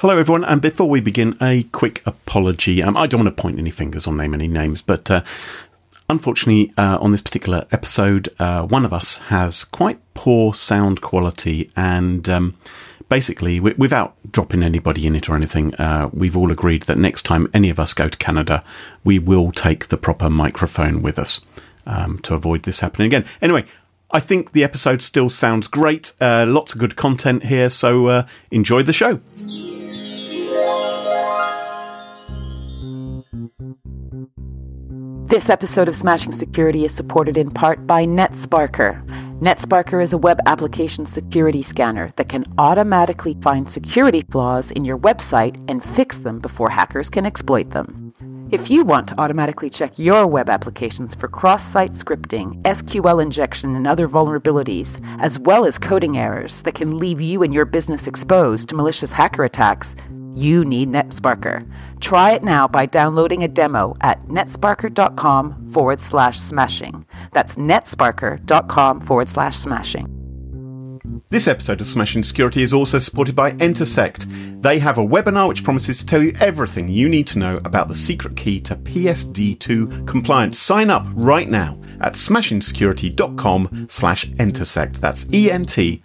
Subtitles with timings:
[0.00, 0.44] Hello, everyone.
[0.44, 2.82] And before we begin, a quick apology.
[2.82, 5.22] Um, I don't want to point any fingers or name any names, but uh,
[6.08, 11.70] Unfortunately, uh, on this particular episode, uh, one of us has quite poor sound quality,
[11.76, 12.56] and um,
[13.10, 17.24] basically, w- without dropping anybody in it or anything, uh, we've all agreed that next
[17.24, 18.64] time any of us go to Canada,
[19.04, 21.42] we will take the proper microphone with us
[21.86, 23.24] um, to avoid this happening again.
[23.42, 23.64] Anyway,
[24.12, 26.12] I think the episode still sounds great.
[26.20, 29.20] Uh, lots of good content here, so uh, enjoy the show.
[35.28, 39.06] This episode of Smashing Security is supported in part by NetSparker.
[39.40, 44.98] NetSparker is a web application security scanner that can automatically find security flaws in your
[44.98, 47.99] website and fix them before hackers can exploit them.
[48.52, 53.76] If you want to automatically check your web applications for cross site scripting, SQL injection,
[53.76, 58.08] and other vulnerabilities, as well as coding errors that can leave you and your business
[58.08, 59.94] exposed to malicious hacker attacks,
[60.34, 61.64] you need NetSparker.
[62.00, 67.06] Try it now by downloading a demo at netsparker.com forward slash smashing.
[67.30, 70.19] That's netsparker.com forward slash smashing.
[71.30, 74.26] This episode of Smashing Security is also supported by Entersekt.
[74.60, 77.86] They have a webinar which promises to tell you everything you need to know about
[77.86, 80.58] the secret key to PSD2 compliance.
[80.58, 84.98] Sign up right now at smashingsecurity.com slash Entersekt.
[84.98, 86.00] That's E-N-T-E-R-S-E-K-T.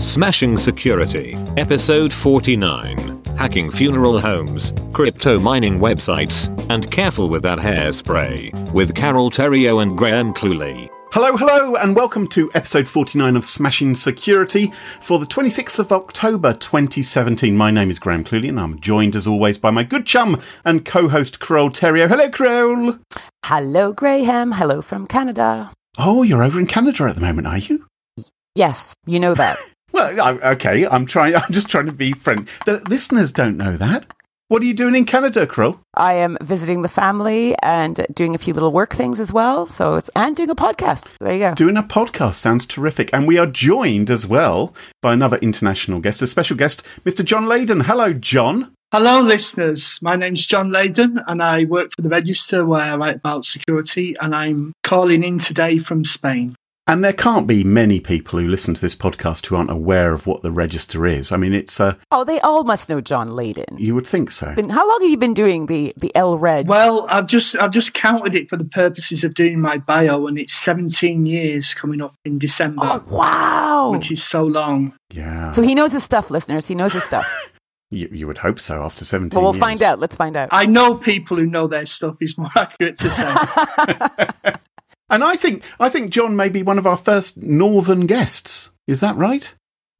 [0.00, 3.09] Smashing Security, Episode 49
[3.40, 9.96] Hacking Funeral Homes, Crypto Mining Websites, and Careful with That Hairspray, with Carole Theriault and
[9.96, 10.90] Graham Cluley.
[11.12, 16.52] Hello, hello, and welcome to episode 49 of Smashing Security for the 26th of October
[16.52, 17.56] 2017.
[17.56, 20.84] My name is Graham Cluley, and I'm joined as always by my good chum and
[20.84, 22.10] co host Carole Theriault.
[22.10, 22.98] Hello, Carol.
[23.46, 24.52] Hello, Graham.
[24.52, 25.72] Hello from Canada.
[25.96, 27.86] Oh, you're over in Canada at the moment, are you?
[28.54, 29.56] Yes, you know that.
[30.00, 31.34] Well, I, okay, I'm trying.
[31.36, 32.46] I'm just trying to be friendly.
[32.66, 34.06] The listeners don't know that.
[34.48, 35.78] What are you doing in Canada, Crow?
[35.94, 39.64] I am visiting the family and doing a few little work things as well.
[39.64, 41.14] So it's and doing a podcast.
[41.20, 41.54] There you go.
[41.54, 46.20] Doing a podcast sounds terrific, and we are joined as well by another international guest,
[46.22, 47.24] a special guest, Mr.
[47.24, 47.82] John Leyden.
[47.82, 48.74] Hello, John.
[48.92, 50.00] Hello, listeners.
[50.02, 54.16] My name's John Leyden, and I work for the Register, where I write about security.
[54.20, 56.56] And I'm calling in today from Spain.
[56.90, 60.26] And there can't be many people who listen to this podcast who aren't aware of
[60.26, 61.30] what the register is.
[61.30, 61.96] I mean, it's a.
[62.10, 63.76] Oh, they all must know John Leyden.
[63.78, 64.54] You would think so.
[64.54, 66.66] Been- How long have you been doing the the El Reg?
[66.66, 70.38] Well, I've just I've just counted it for the purposes of doing my bio, and
[70.38, 73.90] it's 17 years coming up in December, oh, wow.
[73.92, 74.92] which is so long.
[75.12, 75.52] Yeah.
[75.52, 76.66] So he knows his stuff, listeners.
[76.66, 77.26] He knows his stuff.
[77.92, 79.60] You, you would hope so after 17 Well, we'll years.
[79.60, 79.98] find out.
[79.98, 80.50] Let's find out.
[80.52, 84.52] I know people who know their stuff is more accurate to say.
[85.10, 88.70] And I think I think John may be one of our first northern guests.
[88.86, 89.54] Is that right?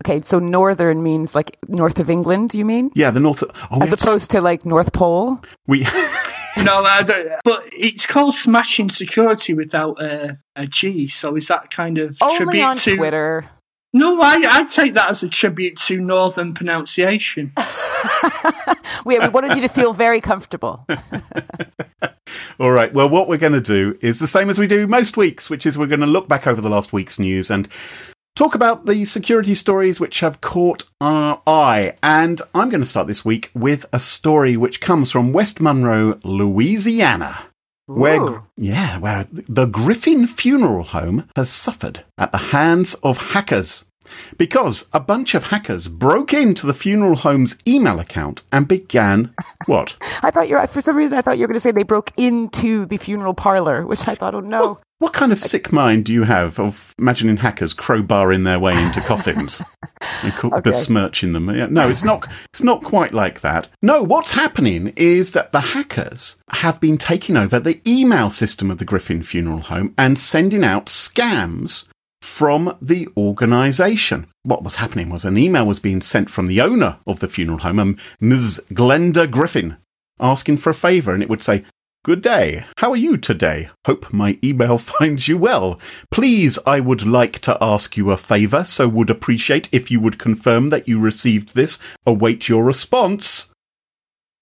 [0.04, 2.90] Okay, so northern means like north of England, you mean?
[2.94, 3.42] Yeah, the north.
[3.70, 4.02] Oh, As yes.
[4.02, 5.40] opposed to like North Pole?
[5.66, 5.80] we.
[6.64, 7.28] no, I don't.
[7.44, 11.06] But it's called Smashing Security without a, a G.
[11.06, 12.96] So is that kind of Only tribute on to?
[12.96, 13.50] Twitter.
[13.92, 17.52] No, I I take that as a tribute to Northern pronunciation.
[19.04, 20.86] we, we wanted you to feel very comfortable.
[22.60, 22.92] All right.
[22.92, 25.66] Well, what we're going to do is the same as we do most weeks, which
[25.66, 27.68] is we're going to look back over the last week's news and
[28.36, 31.96] talk about the security stories which have caught our eye.
[32.02, 36.18] And I'm going to start this week with a story which comes from West Monroe,
[36.22, 37.49] Louisiana.
[37.96, 38.42] Where, Ooh.
[38.56, 43.84] yeah, where the Griffin Funeral Home has suffered at the hands of hackers.
[44.38, 49.34] Because a bunch of hackers broke into the funeral home's email account and began
[49.66, 49.96] what?
[50.22, 52.12] I thought you're for some reason I thought you were going to say they broke
[52.16, 54.68] into the funeral parlor, which I thought, oh no.
[54.68, 58.74] What, what kind of sick mind do you have of imagining hackers crowbarring their way
[58.74, 59.62] into coffins
[60.22, 60.60] and co- Okay.
[60.60, 61.46] besmirching them?
[61.72, 62.28] No, it's not.
[62.50, 63.68] It's not quite like that.
[63.80, 68.76] No, what's happening is that the hackers have been taking over the email system of
[68.76, 71.88] the Griffin Funeral Home and sending out scams
[72.20, 74.26] from the organisation.
[74.42, 77.58] What was happening was an email was being sent from the owner of the funeral
[77.58, 78.62] home, um, Ms.
[78.72, 79.76] Glenda Griffin,
[80.18, 81.64] asking for a favour, and it would say,
[82.02, 82.64] Good day.
[82.78, 83.68] How are you today?
[83.84, 85.78] Hope my email finds you well.
[86.10, 90.18] Please, I would like to ask you a favour, so would appreciate if you would
[90.18, 91.78] confirm that you received this.
[92.06, 93.52] Await your response.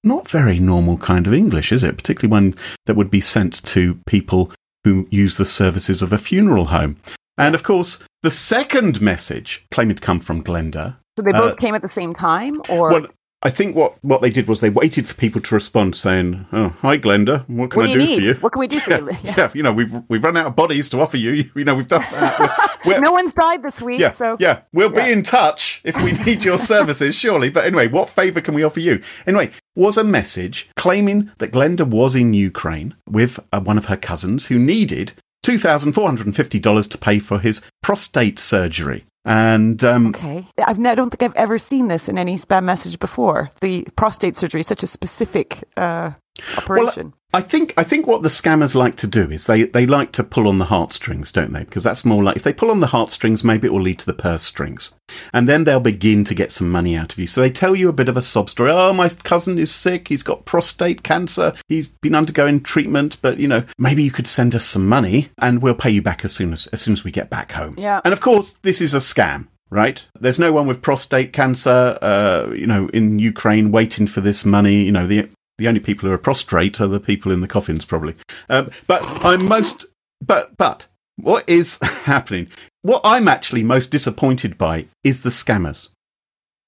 [0.04, 1.96] Not very normal kind of English, is it?
[1.96, 2.54] Particularly one
[2.86, 4.52] that would be sent to people
[4.84, 6.98] who use the services of a funeral home.
[7.38, 10.96] And of course, the second message claiming to come from Glenda.
[11.16, 13.06] So they both Uh, came at the same time, or Well,
[13.40, 16.70] I think what, what they did was they waited for people to respond saying, "Oh,
[16.80, 18.16] hi Glenda, what can what I do you do need?
[18.16, 19.10] for you?" What can we do for yeah, you?
[19.22, 19.50] yeah.
[19.54, 21.48] you know, we've we've run out of bodies to offer you.
[21.54, 22.80] You know, we've done that.
[22.84, 25.06] We're- no one's died this week, yeah, so yeah, we'll Yeah.
[25.06, 27.48] be in touch if we need your services, surely.
[27.50, 29.00] But anyway, what favour can we offer you?
[29.26, 33.96] Anyway, was a message claiming that Glenda was in Ukraine with uh, one of her
[33.96, 35.12] cousins who needed
[35.42, 40.08] two thousand four hundred and fifty dollars to pay for his prostate surgery, and um,
[40.08, 40.44] Okay.
[40.66, 43.50] I've, I don't think I've ever seen this in any spam message before.
[43.60, 46.12] The prostate surgery is such a specific uh,
[46.56, 47.14] operation.
[47.34, 50.24] I think I think what the scammers like to do is they, they like to
[50.24, 51.64] pull on the heartstrings, don't they?
[51.64, 54.06] Because that's more like if they pull on the heartstrings, maybe it will lead to
[54.06, 54.92] the purse strings,
[55.34, 57.26] and then they'll begin to get some money out of you.
[57.26, 58.70] So they tell you a bit of a sob story.
[58.70, 60.08] Oh, my cousin is sick.
[60.08, 61.52] He's got prostate cancer.
[61.68, 65.60] He's been undergoing treatment, but you know maybe you could send us some money and
[65.60, 67.74] we'll pay you back as soon as as soon as we get back home.
[67.76, 68.00] Yeah.
[68.06, 69.48] And of course, this is a scam.
[69.70, 70.02] Right?
[70.18, 74.82] There's no one with prostate cancer, uh, you know, in Ukraine waiting for this money.
[74.82, 77.84] You know, the the only people who are prostrate are the people in the coffins,
[77.84, 78.14] probably.
[78.48, 79.86] Um, but I'm most,
[80.24, 82.48] but but what is happening?
[82.82, 85.88] What I'm actually most disappointed by is the scammers,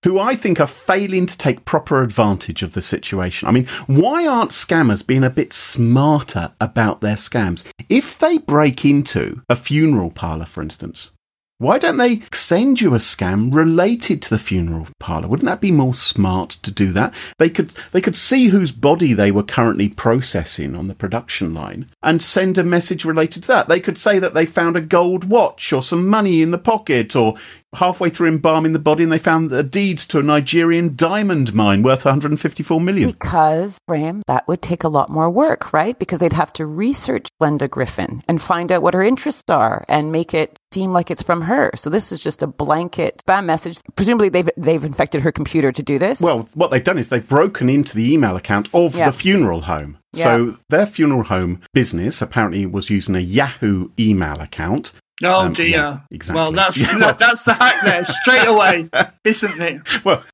[0.04, 3.46] who I think are failing to take proper advantage of the situation.
[3.48, 7.64] I mean, why aren't scammers being a bit smarter about their scams?
[7.88, 11.12] If they break into a funeral parlour, for instance,
[11.60, 15.28] why don't they send you a scam related to the funeral parlour?
[15.28, 17.12] Wouldn't that be more smart to do that?
[17.36, 21.90] They could they could see whose body they were currently processing on the production line
[22.02, 23.68] and send a message related to that.
[23.68, 27.14] They could say that they found a gold watch or some money in the pocket
[27.14, 27.34] or
[27.74, 31.82] halfway through embalming the body and they found the deeds to a Nigerian diamond mine
[31.82, 33.10] worth 154 million.
[33.10, 35.98] Because, Graham, that would take a lot more work, right?
[35.98, 40.10] Because they'd have to research Glenda Griffin and find out what her interests are and
[40.12, 41.70] make it seem like it's from her.
[41.76, 43.78] So this is just a blanket spam message.
[43.96, 46.20] Presumably they've they've infected her computer to do this.
[46.20, 49.06] Well, what they've done is they've broken into the email account of Yeah.
[49.06, 49.98] the funeral home.
[50.12, 50.24] Yeah.
[50.24, 54.92] So their funeral home business apparently was using a Yahoo email account.
[55.22, 55.66] Oh Um, dear.
[55.66, 56.40] yeah, exactly.
[56.40, 58.88] Well, that's Yeah, well- that, that's the hack there straight away,
[59.24, 59.80] isn't it?
[60.04, 60.24] Well,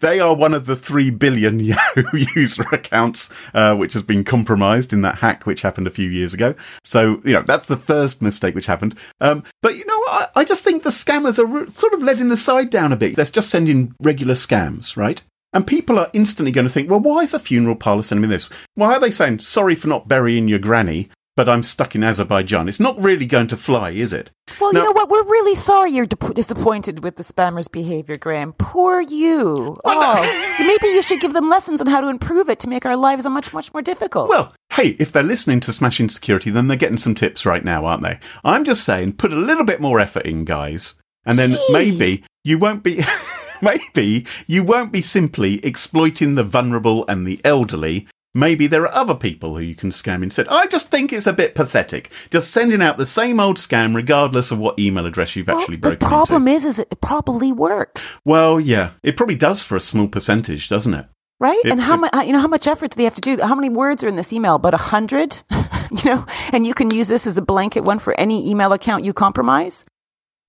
[0.00, 4.92] they are one of the three billion Yahoo user accounts, uh, which has been compromised
[4.92, 6.54] in that hack which happened a few years ago.
[6.84, 8.96] So, you know, that's the first mistake which happened.
[9.20, 12.28] Um, but, you know, I, I just think the scammers are re- sort of letting
[12.28, 13.16] the side down a bit.
[13.16, 15.20] They're just sending regular scams, right?
[15.52, 18.28] And people are instantly going to think, well, why is a funeral parlour sending me
[18.28, 18.48] this?
[18.74, 22.68] Why are they saying, sorry for not burying your granny, but I'm stuck in Azerbaijan?
[22.68, 24.30] It's not really going to fly, is it?
[24.60, 25.10] Well, Now- you know what?
[25.10, 28.52] We're really sorry you're disappointed with the spammers' behavior, Graham.
[28.54, 29.78] Poor you.
[29.84, 32.96] oh, maybe you should give them lessons on how to improve it to make our
[32.96, 34.28] lives a much, much more difficult.
[34.28, 37.84] Well, hey, if they're listening to Smashing Security, then they're getting some tips right now,
[37.86, 38.18] aren't they?
[38.44, 41.72] I'm just saying, put a little bit more effort in, guys, and then Jeez.
[41.72, 43.04] maybe you won't be.
[43.62, 48.06] maybe you won't be simply exploiting the vulnerable and the elderly.
[48.36, 50.46] Maybe there are other people who you can scam instead.
[50.48, 54.50] I just think it's a bit pathetic, just sending out the same old scam regardless
[54.50, 55.98] of what email address you've Well, actually broken.
[56.00, 56.56] the problem into.
[56.56, 60.92] is, is it probably works, Well, yeah, it probably does for a small percentage, doesn't
[60.92, 61.06] it?
[61.40, 61.58] right?
[61.64, 63.38] It- and how much, uh, you know, how much effort do they have to do?
[63.42, 64.56] How many words are in this email?
[64.56, 65.42] About a hundred,
[65.90, 66.26] you know.
[66.52, 69.84] And you can use this as a blanket one for any email account you compromise.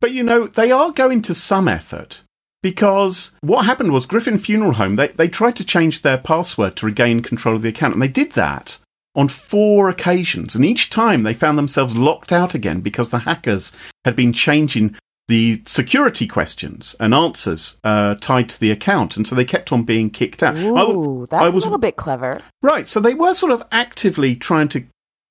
[0.01, 2.21] But you know, they are going to some effort
[2.63, 6.85] because what happened was Griffin Funeral Home, they, they tried to change their password to
[6.85, 8.77] regain control of the account, and they did that
[9.15, 10.55] on four occasions.
[10.55, 13.71] And each time they found themselves locked out again because the hackers
[14.05, 14.95] had been changing
[15.27, 19.17] the security questions and answers uh, tied to the account.
[19.17, 20.55] And so they kept on being kicked out.
[20.55, 22.39] W- Ooh, that's I a was- little bit clever.
[22.61, 24.85] Right, so they were sort of actively trying to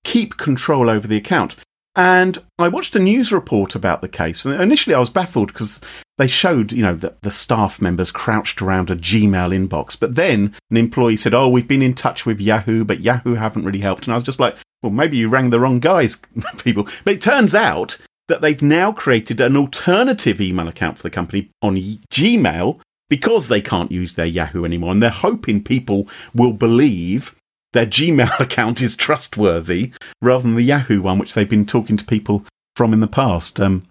[0.04, 1.56] keep control over the account.
[1.96, 5.80] And I watched a news report about the case, and initially I was baffled because
[6.18, 9.98] they showed, you know, that the staff members crouched around a Gmail inbox.
[9.98, 13.64] But then an employee said, "Oh, we've been in touch with Yahoo, but Yahoo haven't
[13.64, 16.18] really helped." And I was just like, "Well, maybe you rang the wrong guys,
[16.58, 17.96] people." But it turns out
[18.28, 23.60] that they've now created an alternative email account for the company on Gmail because they
[23.60, 27.35] can't use their Yahoo anymore, and they're hoping people will believe
[27.76, 32.04] their Gmail account is trustworthy rather than the Yahoo one, which they've been talking to
[32.04, 33.60] people from in the past.
[33.60, 33.86] Um,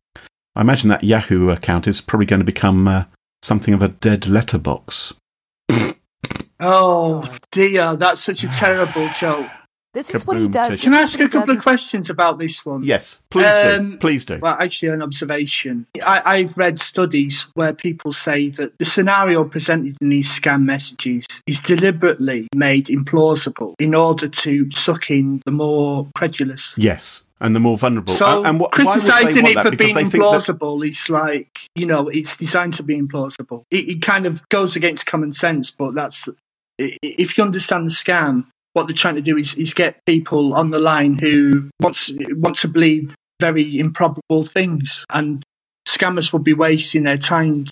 [0.56, 3.04] I imagine that Yahoo account is probably going to become uh,
[3.44, 5.14] something of a dead letterbox.
[6.60, 9.50] Oh dear, that's such a terrible joke.
[9.96, 10.80] This is what he does.
[10.80, 12.84] Can I ask a couple of questions about this one?
[12.84, 13.76] Yes, please do.
[13.78, 14.38] Um, Please do.
[14.40, 15.88] Well, actually, an observation.
[16.06, 21.26] I, I've read studies where people say that the scenario presented in these scam messages
[21.48, 26.74] is deliberately made implausible in order to suck in the more credulous.
[26.78, 28.14] yes, and the more vulnerable.
[28.16, 30.88] So and, and wh- why would they criticizing it for being they think that- implausible
[30.88, 33.64] is like you know it's designed to be implausible.
[33.72, 36.28] It, it kind of goes against common sense, but that's
[36.78, 38.48] if you understand the scam.
[38.76, 42.58] What they're trying to do is, is get people on the line who wants want
[42.58, 45.42] to believe very improbable things, and
[45.88, 47.68] scammers will be wasting their time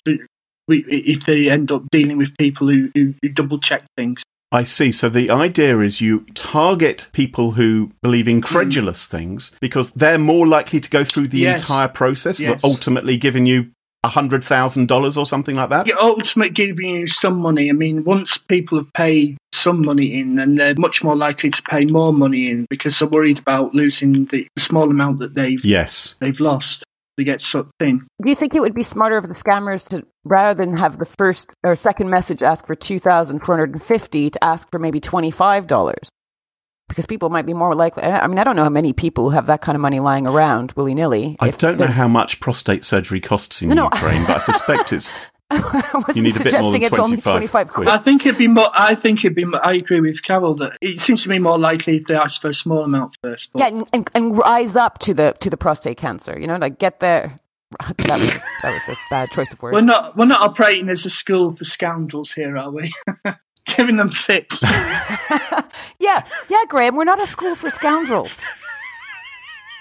[0.66, 4.22] if they end up dealing with people who, who, who double check things.
[4.50, 4.92] I see.
[4.92, 9.10] So the idea is you target people who believe incredulous mm.
[9.10, 11.62] things because they're more likely to go through the Yes.
[11.62, 12.52] entire process, Yes.
[12.62, 13.70] but ultimately giving you
[14.08, 15.86] hundred thousand dollars or something like that.
[15.86, 17.68] Yeah, ultimately giving you some money.
[17.70, 21.62] I mean, once people have paid some money in, then they're much more likely to
[21.62, 26.14] pay more money in because they're worried about losing the small amount that they've Yes.
[26.20, 26.84] they've lost.
[27.16, 27.98] They get sucked in.
[28.24, 31.04] Do you think it would be smarter for the scammers to, rather than have the
[31.04, 34.80] first or second message ask for two thousand four hundred and fifty, to ask for
[34.80, 36.08] maybe twenty five dollars?
[36.88, 38.02] Because people might be more likely.
[38.04, 40.26] I mean, I don't know how many people who have that kind of money lying
[40.26, 41.36] around willy nilly.
[41.40, 43.84] I don't know how much prostate surgery costs in No, no.
[43.84, 45.58] Ukraine, but I suspect it's I
[45.94, 47.86] wasn't You need a bit more suggesting than it's only 25 twenty five quid.
[47.86, 47.88] quid.
[47.88, 48.68] I think it'd be more.
[48.74, 49.44] I think it'd be.
[49.44, 52.40] more- I agree with Carol that it seems to me more likely if they ask
[52.40, 53.52] for a small amount first.
[53.52, 56.38] But Yeah, and, and, and rise up to the to the prostate cancer.
[56.38, 57.36] You know, like get there.
[57.98, 59.74] That was that was a bad choice of words.
[59.74, 60.16] we're not.
[60.16, 62.92] We're not operating as a school for scoundrels here, are we?
[63.76, 64.62] Giving them tips.
[65.98, 66.96] yeah, yeah, Graham.
[66.96, 68.44] We're not a school for scoundrels.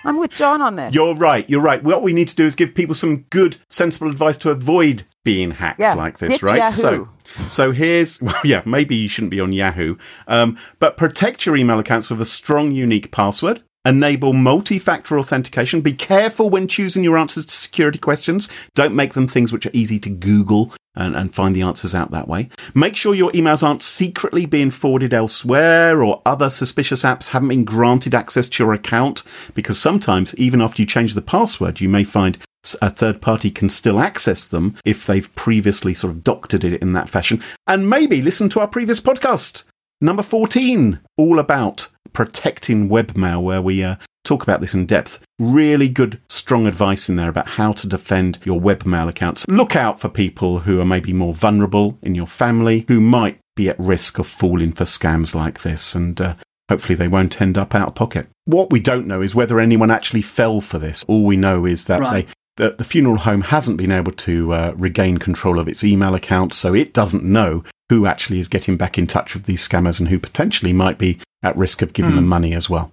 [0.06, 0.94] I'm with John on this.
[0.94, 1.50] You're right.
[1.50, 1.82] You're right.
[1.82, 5.52] What we need to do is give people some good, sensible advice to avoid being
[5.52, 6.58] hacked Yeah, like this, hit right?
[6.58, 6.72] Yahoo.
[6.72, 7.10] So,
[7.50, 8.62] so here's well, yeah.
[8.66, 9.96] Maybe you shouldn't be on Yahoo,
[10.28, 13.64] um, but protect your email accounts with a strong, unique password.
[13.86, 15.82] Enable multi-factor authentication.
[15.82, 18.50] Be careful when choosing your answers to security questions.
[18.76, 22.12] Don't make them things which are easy to Google and, and find the answers out
[22.12, 22.50] that way.
[22.74, 27.66] Make sure your emails aren't secretly being forwarded elsewhere or other suspicious apps haven't been
[27.66, 29.24] granted access to your account
[29.54, 32.38] because sometimes even after you change the password, you may find
[32.82, 36.94] a third party can still access them if they've previously sort of doctored it in
[36.94, 37.44] that fashion.
[37.68, 39.64] And maybe listen to our previous podcast,
[40.00, 45.20] number 14, all about protecting webmail, where we uh, talk about this in depth.
[45.40, 49.46] Really good, strong advice in there about how to defend your webmail accounts.
[49.48, 53.70] Look out for people who are maybe more vulnerable in your family, who might be
[53.70, 56.36] at risk of falling for scams like this, and uh,
[56.70, 58.28] hopefully they won't end up out of pocket.
[58.46, 61.04] What we don't know is whether anyone actually fell for this.
[61.08, 62.28] All we know is that Right.
[62.28, 66.14] they the, the funeral home hasn't been able to uh, regain control of its email
[66.14, 70.00] account, so it doesn't know who actually is getting back in touch with these scammers
[70.00, 72.16] and who potentially might be at risk of giving Hmm.
[72.18, 72.92] them money as well.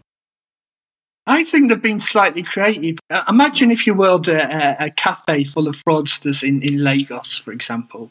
[1.26, 2.99] I think they've been slightly creative.
[3.09, 7.38] Uh, imagine if you were a, a, a cafe full of fraudsters in, in Lagos,
[7.38, 8.11] for example,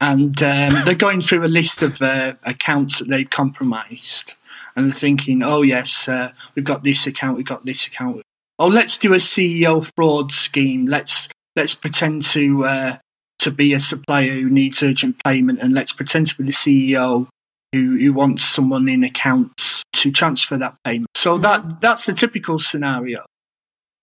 [0.00, 4.34] and um, they're going through a list of uh, accounts that they've compromised,
[4.76, 8.20] and they're thinking, "Oh yes, uh, we've got this account, we've got this account.
[8.58, 10.86] Oh, let's do a CEO fraud scheme.
[10.86, 12.98] Let's let's pretend to uh,
[13.40, 17.28] to be a supplier who needs urgent payment, and let's pretend to be the CEO
[17.72, 21.08] who, who wants someone in accounts to transfer that payment.
[21.14, 23.24] So that that's the typical scenario.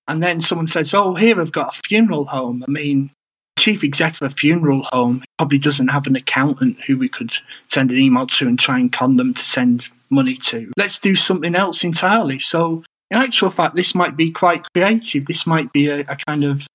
[0.08, 3.12] And then someone says, "Oh, here I've got a funeral home." I mean,
[3.58, 7.34] chief executive of a funeral home probably doesn't have an accountant who we could
[7.70, 10.70] send an email to and try and con them to send money to.
[10.78, 12.40] Let's do something else entirely.
[12.40, 15.26] So, in actual fact, this might be quite creative.
[15.26, 16.68] This might be a, a kind of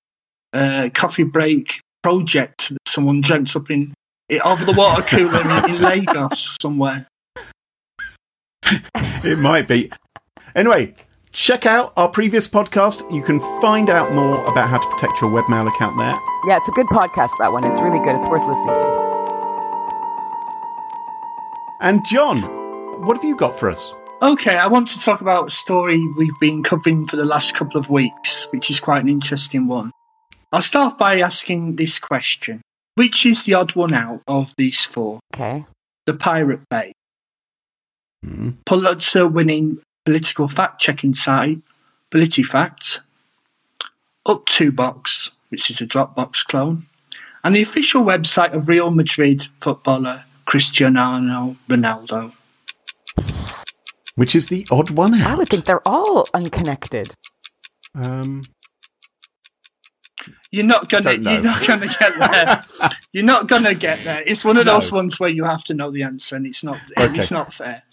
[0.53, 3.93] uh, coffee break project that someone dreamt up in
[4.29, 7.05] it over the water cooler in, in Lagos somewhere.
[9.25, 9.91] It might be.
[10.55, 10.95] Anyway,
[11.33, 13.13] check out our previous podcast.
[13.13, 16.17] You can find out more about how to protect your webmail account there.
[16.47, 17.65] Yeah, it's a good podcast, that one.
[17.65, 18.15] It's really good.
[18.15, 18.97] It's worth listening to.
[21.81, 22.43] And John,
[23.05, 23.93] what have you got for us?
[24.21, 27.77] Okay, I want to talk about a story we've been covering for the last couple
[27.77, 29.91] of weeks, which is quite an interesting one.
[30.51, 32.61] I'll start by asking this question
[32.95, 35.19] Which is the odd one out of these four?
[35.33, 35.65] Okay.
[36.05, 36.93] The Pirate Bay.
[38.23, 38.51] Hmm.
[38.65, 41.59] Pulitzer winning political fact checking site,
[42.13, 42.99] PolitiFact,
[44.25, 46.85] Uptobox, which is a Dropbox clone,
[47.43, 52.31] and the official website of Real Madrid footballer Cristiano Ronaldo.
[54.15, 55.31] Which is the odd one out.
[55.31, 57.13] I would think they're all unconnected.
[57.93, 58.45] Um,
[60.57, 62.63] You're not gonna you're not gonna get there.
[63.13, 64.23] you're not gonna get there.
[64.25, 64.73] It's one of No.
[64.73, 67.19] those ones where you have to know the answer and it's not Okay.
[67.19, 67.83] it's not fair.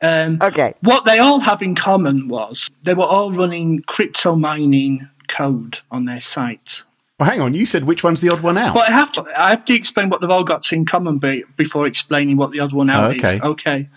[0.00, 0.72] Um, Okay.
[0.80, 6.06] What they all have in common was they were all running crypto mining code on
[6.06, 6.82] their site.
[7.18, 7.52] well, hang on.
[7.52, 8.74] You said which one's the odd one out?
[8.74, 11.44] But I have to I have to explain what they've all got in common be,
[11.58, 13.36] before explaining what the odd one out Oh, okay.
[13.36, 13.42] is.
[13.42, 13.88] Okay.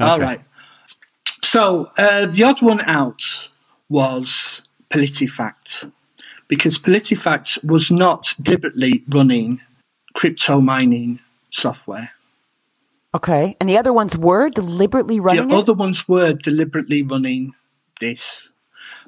[0.00, 0.24] All Okay.
[0.24, 0.40] right.
[1.42, 3.22] So uh, the odd one out
[3.88, 5.90] was PolitiFact
[6.48, 9.60] because PolitiFact was not deliberately running
[10.14, 11.20] crypto mining
[11.50, 12.10] software.
[13.14, 13.56] Okay.
[13.60, 15.58] And the other ones were deliberately running the it?
[15.58, 17.54] other ones were deliberately running
[18.00, 18.48] this.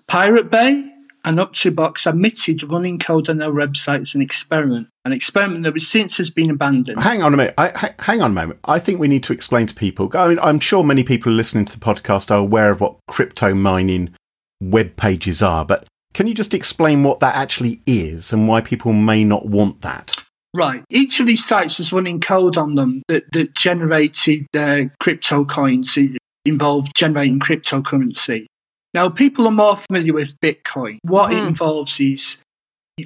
[0.07, 0.93] Pirate Bay
[1.25, 5.89] and Uptobox admitted running code on their website as an experiment, an experiment that was
[5.89, 7.01] since has been abandoned.
[7.01, 7.55] Hang on a minute.
[7.59, 8.61] I, hang on a moment.
[8.65, 10.09] I think we need to explain to people.
[10.15, 13.55] I mean, I'm sure many people listening to the podcast are aware of what crypto
[13.55, 14.15] mining
[14.63, 18.95] web pages are, but can you just explain what that actually is and why people
[18.95, 20.17] may not want that?
[20.55, 20.83] Right.
[20.89, 25.95] Each of these sites was running code on them that, that generated uh, crypto coins,
[25.99, 28.47] it involved generating cryptocurrency.
[28.95, 30.97] Now, people are more familiar with Bitcoin.
[31.03, 31.49] What it Mhm.
[31.49, 32.39] involves is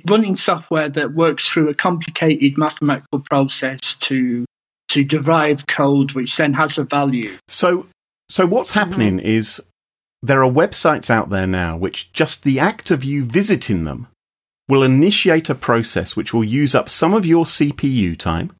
[0.08, 4.44] running software that works through a complicated mathematical process to
[4.90, 7.36] to derive code, which then has a value.
[7.48, 7.86] So,
[8.28, 9.60] so what's happening is
[10.22, 14.06] there are websites out there now which just the act of you visiting them
[14.68, 18.52] will initiate a process which will use up some of your CPU time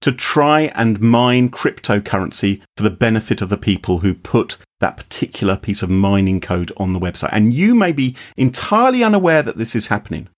[0.00, 5.56] to try and mine cryptocurrency for the benefit of the people who put that particular
[5.56, 7.28] piece of mining code on the website.
[7.32, 10.28] And you may be entirely unaware that this is happening.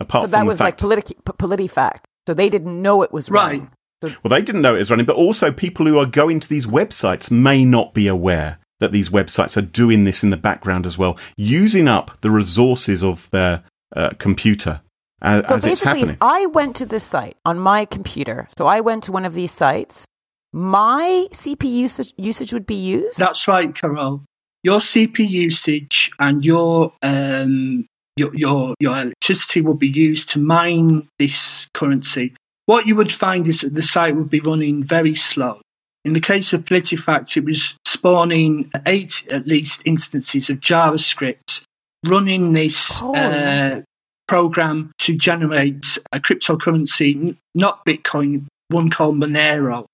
[0.00, 2.00] Apart So that from was the like fact, politi- PolitiFact.
[2.26, 3.42] So they didn't know it was Right.
[3.42, 3.70] running.
[4.02, 6.66] well, they didn't know it was running, but also people who are going to these
[6.66, 10.98] websites may not be aware that these websites are doing this in the background as
[10.98, 13.62] well, using up the resources of their
[13.94, 14.80] uh, computer
[15.22, 16.18] uh, So as it's basically, happening.
[16.20, 19.52] I went to this site on my computer, so I went to one of these
[19.52, 20.04] sites,
[20.52, 23.18] my CPU usage, usage would be used.
[23.18, 24.24] That's right, Carol.
[24.62, 27.86] Your CPU usage and your um,
[28.16, 32.34] your, your your electricity will be used to mine this currency.
[32.66, 35.60] What you would find is that the site would be running very slow.
[36.06, 41.62] In the case of PolitiFact, it was spawning eight at least instances of JavaScript
[42.06, 43.80] running this Holy uh,
[44.28, 49.84] program to generate a cryptocurrency, n- not Bitcoin, one called Monero,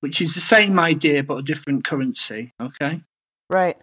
[0.00, 2.50] which is the same idea but a different currency.
[2.58, 3.02] Okay.
[3.50, 3.76] right.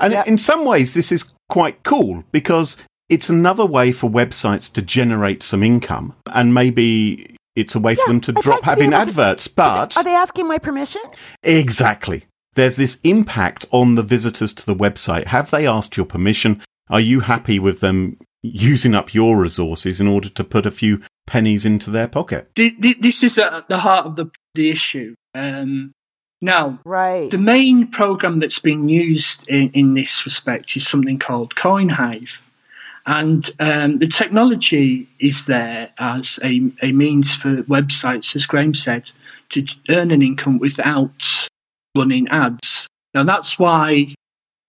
[0.00, 0.24] And Yeah.
[0.26, 2.76] in some ways, this is quite cool because
[3.08, 8.06] it's another way for websites to generate some income, and maybe it's a way for
[8.08, 9.48] them to I'd drop like to having able to- adverts.
[9.48, 11.02] But Are they asking my permission?
[11.42, 12.24] Exactly.
[12.54, 15.26] There's this impact on the visitors to the website.
[15.26, 16.60] Have they asked your permission?
[16.88, 21.00] Are you happy with them using up your resources in order to put a few
[21.26, 22.50] pennies into their pocket?
[22.56, 25.14] Th- th- This is at the heart of the, the issue.
[25.34, 25.92] Um,
[26.42, 27.30] now, Right.
[27.30, 32.40] the main program that's been used in, in this respect is something called CoinHive.
[33.10, 39.10] And um, the technology is there as a, a means for websites, as Graham said,
[39.48, 41.48] to earn an income without
[41.96, 42.86] running ads.
[43.12, 44.14] Now, that's why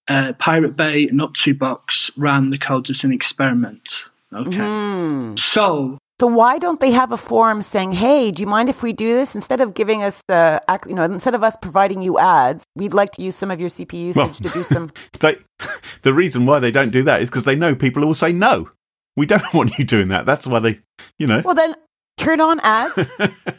[0.08, 4.06] uh, Pirate Bay and Uptobox ran the code as an experiment.
[4.34, 4.58] Okay.
[4.58, 5.36] Hmm.
[5.38, 8.94] So, So why don't they have a forum saying, "Hey, do you mind if we
[8.94, 12.20] do this instead of giving us the, ac- you know, instead of us providing you
[12.20, 15.38] ads, we'd like to use some of your CPU usage Well- to do some." They,
[16.04, 18.70] the reason why they don't do that is because they know people will say no.
[19.18, 20.28] We don't want you doing that.
[20.28, 20.82] That's why they,
[21.18, 21.42] you know.
[21.44, 21.74] well, then
[22.18, 23.12] turn on ads.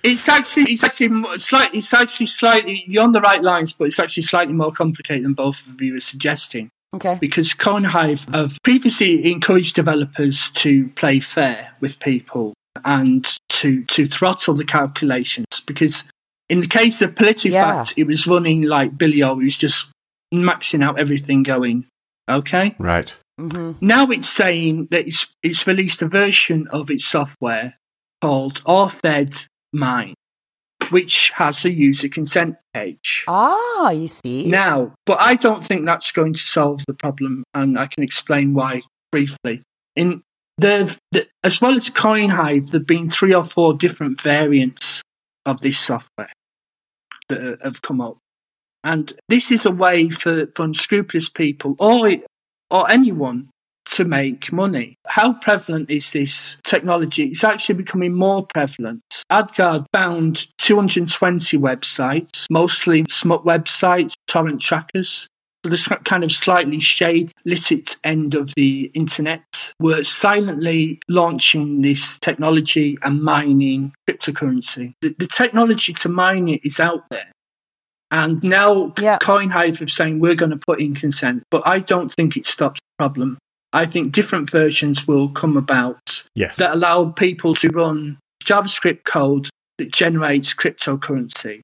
[0.05, 3.98] It's actually it's actually slightly it's actually slightly you're on the right lines, but it's
[3.98, 6.70] actually slightly more complicated than both of you are suggesting.
[6.94, 7.16] Okay.
[7.20, 12.52] Because CoinHive have previously encouraged developers to play fair with people
[12.85, 15.46] and to to throttle the calculations.
[15.66, 16.05] Because
[16.50, 17.85] in the case of PolitiFact, Yeah.
[17.96, 19.87] it was running like Billy O, he was just
[20.35, 21.87] maxing out everything going.
[22.28, 22.74] Okay.
[22.78, 23.16] Right.
[23.38, 27.74] hmm Now it's saying that it's, it's released a version of its software
[28.20, 30.14] called Orfed Mine.
[30.92, 33.24] Which has a user consent page.
[33.26, 34.46] Ah, you see.
[34.46, 38.55] Now, but I don't think that's going to solve the problem, and I can explain
[38.55, 39.62] why briefly.
[39.96, 40.22] In
[40.59, 45.02] the, the as well as CoinHive, there've been three or four different variants
[45.46, 46.33] of this software
[47.28, 48.18] that have come up,
[48.85, 52.12] and this is a way for, for unscrupulous people or
[52.70, 53.48] or anyone
[53.87, 54.97] to make money.
[55.07, 57.25] How prevalent is this technology?
[57.25, 59.03] It's actually becoming more prevalent.
[59.31, 65.27] AdGuard found 220 websites, mostly smut websites, torrent trackers.
[65.64, 72.18] So this kind of slightly shade lit end of the internet were silently launching this
[72.18, 74.95] technology and mining cryptocurrency.
[75.03, 77.31] The, the technology to mine it is out there.
[78.11, 79.18] And now Yeah.
[79.18, 82.81] CoinHive are saying we're going to put in consent, but I don't think it stops
[82.81, 83.38] the problem.
[83.72, 86.56] I think different versions will come about Yes.
[86.58, 91.61] that allow people to run JavaScript code that generates cryptocurrency.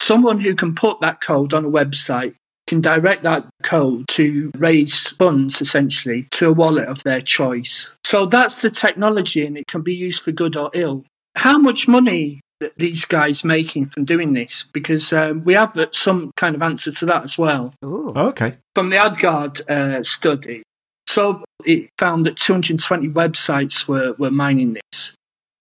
[0.00, 2.34] Someone who can put that code on a website
[2.68, 7.90] can direct that code to raise funds essentially to a wallet of their choice.
[8.04, 11.04] So that's the technology and it can be used for good or ill.
[11.34, 14.64] How much money th- these guys making from doing this?
[14.72, 18.12] Because um, we have uh, some kind of answer to that as well Ooh.
[18.14, 18.56] Oh, okay.
[18.74, 20.62] from the AdGuard uh, study.
[21.08, 25.12] So it found that 220 websites were, were mining this.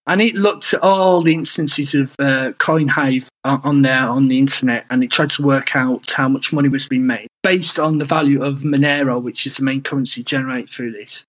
[0.06, 4.40] And it looked at all the instances of uh, CoinHive on on there on the
[4.40, 7.98] internet and it tried to work out how much money was being made based on
[7.98, 11.24] the value of Monero, which is the main currency generated through this.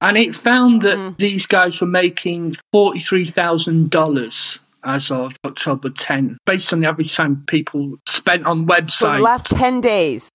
[0.00, 1.16] And it found that Mm.
[1.16, 7.96] these guys were making $43,000 as of October 10, based on the average time people
[8.06, 8.90] spent on websites.
[8.92, 10.30] So the last 10 days,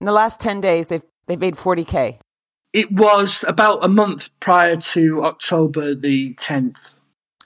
[0.00, 2.18] in the last 10 days, they've, they've made 40K.
[2.76, 6.74] It was about a month prior to October the 10th.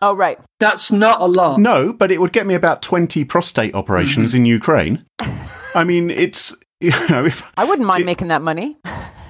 [0.03, 0.41] Oh, right.
[0.59, 1.61] That's not a lot.
[1.61, 4.47] No, but it would get me about 20 prostate operations in mm-hmm.
[4.47, 5.05] Ukraine.
[5.77, 8.79] I mean, it's, you know, if, I wouldn't mind It- making that money.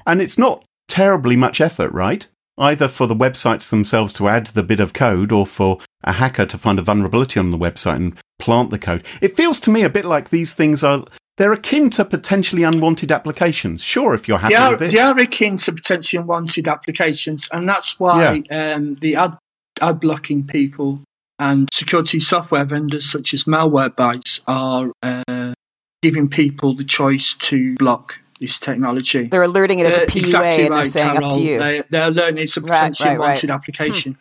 [0.06, 2.26] and it's not terribly much effort, right?
[2.56, 6.46] Either for the websites themselves to add the bit of code or for a hacker
[6.46, 9.04] to find a vulnerability on the website and plant the code.
[9.20, 11.04] It feels to me a bit like these things are,
[11.40, 13.82] they're akin to potentially unwanted applications.
[13.82, 14.92] Sure, if you're happy They are, with it.
[14.92, 19.38] they are akin to potentially unwanted applications, and that's why um, the ad,
[19.80, 21.00] ad blocking people
[21.38, 25.54] and security software vendors such as Malwarebytes are uh,
[26.02, 29.28] giving people the choice to block this technology.
[29.28, 31.58] They're alerting it as a Uh, PUA exactly and they're right, saying up to you.
[31.58, 33.28] They, they're learning it's a potentially right, right.
[33.28, 34.18] wanted application.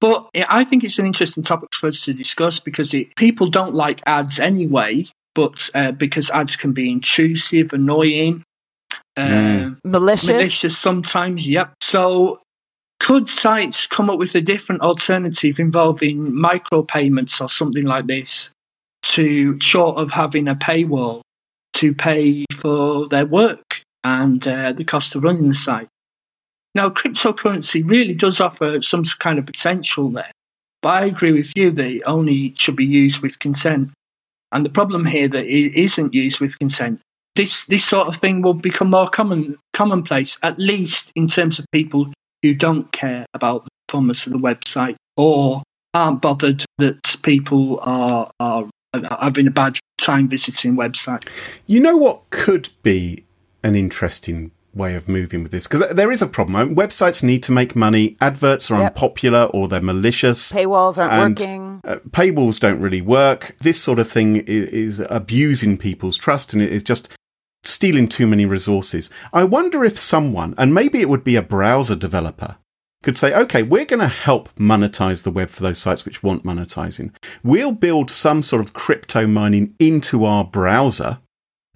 [0.00, 3.74] But I think it's an interesting topic for us to discuss because it, people don't
[3.74, 8.42] like ads anyway, but uh, because ads can be intrusive, annoying,
[9.18, 9.64] Mm.
[9.64, 10.28] um, Malicious.
[10.28, 11.72] malicious sometimes, yep.
[11.80, 12.40] So
[13.00, 18.50] could sites come up with a different alternative involving micropayments or something like this
[19.02, 21.20] to short of having a paywall
[21.74, 25.88] to pay for their work and uh, the cost of running the site?
[26.74, 30.30] Now, cryptocurrency really does offer some kind of potential there,
[30.82, 33.90] but I agree with you that it only should be used with consent.
[34.54, 37.00] And the problem here that it isn't used with consent
[37.34, 41.66] this this sort of thing will become more common commonplace, at least in terms of
[41.72, 42.12] people
[42.42, 45.62] who don't care about the performance of the website or
[45.94, 48.68] aren't bothered that people are are
[49.20, 51.26] having a bad time visiting website.
[51.66, 53.24] You know what could be
[53.62, 55.66] an interesting way of moving with this?
[55.66, 56.56] Because there is a problem.
[56.56, 58.16] I mean, websites need to make money.
[58.20, 58.92] Adverts are Yep.
[58.96, 60.52] unpopular or they're malicious.
[60.52, 61.80] Paywalls aren't And- working.
[61.86, 63.56] Uh, paywalls don't really work.
[63.60, 64.68] This sort of thing is,
[65.00, 67.08] is abusing people's trust and it is just
[67.62, 69.10] stealing too many resources.
[69.32, 72.56] I wonder if someone, and maybe it would be a browser developer,
[73.02, 76.42] could say, okay, we're going to help monetize the web for those sites which want
[76.44, 77.10] monetizing.
[77.42, 81.18] We'll build some sort of crypto mining into our browser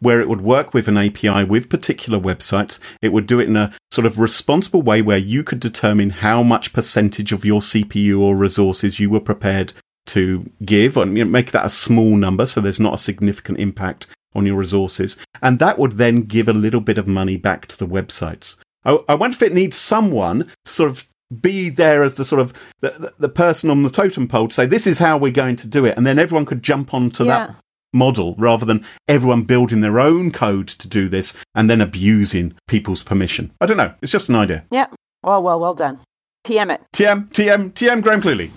[0.00, 2.78] where it would work with an API with particular websites.
[3.02, 6.42] It would do it in a sort of responsible way where you could determine how
[6.42, 9.72] much percentage of your CPU or resources you were prepared
[10.06, 14.46] to give and make that a small number so there's not a significant impact on
[14.46, 15.16] your resources.
[15.42, 18.56] And that would then give a little bit of money back to the websites.
[18.84, 21.08] I, I wonder if it needs someone to sort of
[21.42, 24.54] be there as the sort of the, the, the person on the totem pole to
[24.54, 27.24] say this is how we're going to do it and then everyone could jump onto
[27.24, 27.48] Yeah.
[27.48, 27.56] that
[27.92, 33.02] model rather than everyone building their own code to do this and then abusing people's
[33.02, 33.52] permission.
[33.60, 33.94] I don't know.
[34.02, 34.64] It's just an idea.
[34.70, 34.86] Yeah.
[35.22, 36.00] Well, well, well done.
[36.44, 36.80] TM it.
[36.94, 38.50] TM, TM, TM Graham Cluley.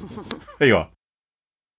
[0.59, 0.89] there you are.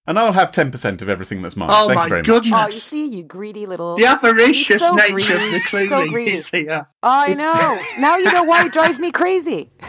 [0.05, 1.69] And I'll have 10% of everything that's mine.
[1.71, 2.51] Oh Thank my you very much.
[2.51, 3.95] Oh, you see, you greedy little.
[3.95, 6.31] the avaricious so nature greedy, of the so greedy.
[6.33, 6.87] is here.
[7.01, 7.79] I know.
[7.99, 9.71] now you know why it drives me crazy.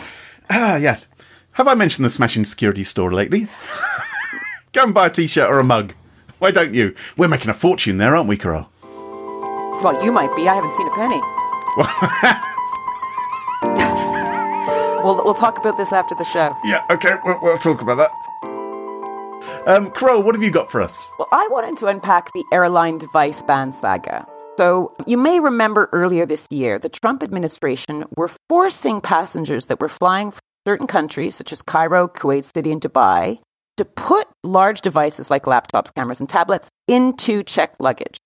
[0.50, 0.98] Ah, yeah.
[1.52, 3.46] Have I mentioned the Smashing Security store lately?
[4.74, 5.94] Go and buy a t shirt or a mug.
[6.44, 6.94] Why don't you?
[7.16, 8.68] We're making a fortune there, aren't we, Carol?
[8.82, 10.46] Well, you might be.
[10.46, 11.18] I haven't seen a penny.
[15.02, 16.54] we'll, we'll talk about this after the show.
[16.62, 18.10] Yeah, okay, we'll, we'll talk about that.
[19.66, 21.10] Um, Crow, what have you got for us?
[21.18, 24.26] Well, I wanted to unpack the airline device ban saga.
[24.58, 29.88] So, you may remember earlier this year, the Trump administration were forcing passengers that were
[29.88, 33.38] flying from certain countries, such as Cairo, Kuwait City, and Dubai,
[33.76, 38.18] to put large devices like laptops, cameras, and tablets into checked luggage.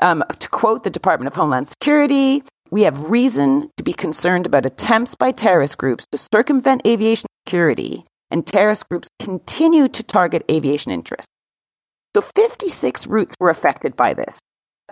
[0.00, 4.66] Um, to quote the Department of Homeland Security, we have reason to be concerned about
[4.66, 10.92] attempts by terrorist groups to circumvent aviation security, and terrorist groups continue to target aviation
[10.92, 11.32] interests.
[12.14, 14.38] So 56 routes were affected by this.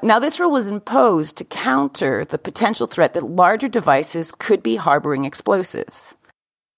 [0.03, 4.77] Now, this rule was imposed to counter the potential threat that larger devices could be
[4.77, 6.15] harboring explosives.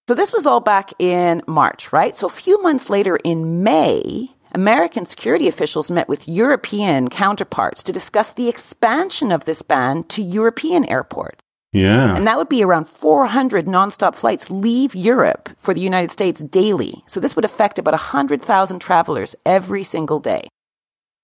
[0.08, 2.16] So, this was all back in March, right?
[2.16, 7.92] So, a few months later in May, American security officials met with European counterparts to
[7.92, 11.42] discuss the expansion of this ban to European airports.
[11.74, 12.16] Yeah.
[12.16, 17.02] And that would be around 400 nonstop flights leave Europe for the United States daily.
[17.04, 20.48] So, this would affect about 100,000 travelers every single day.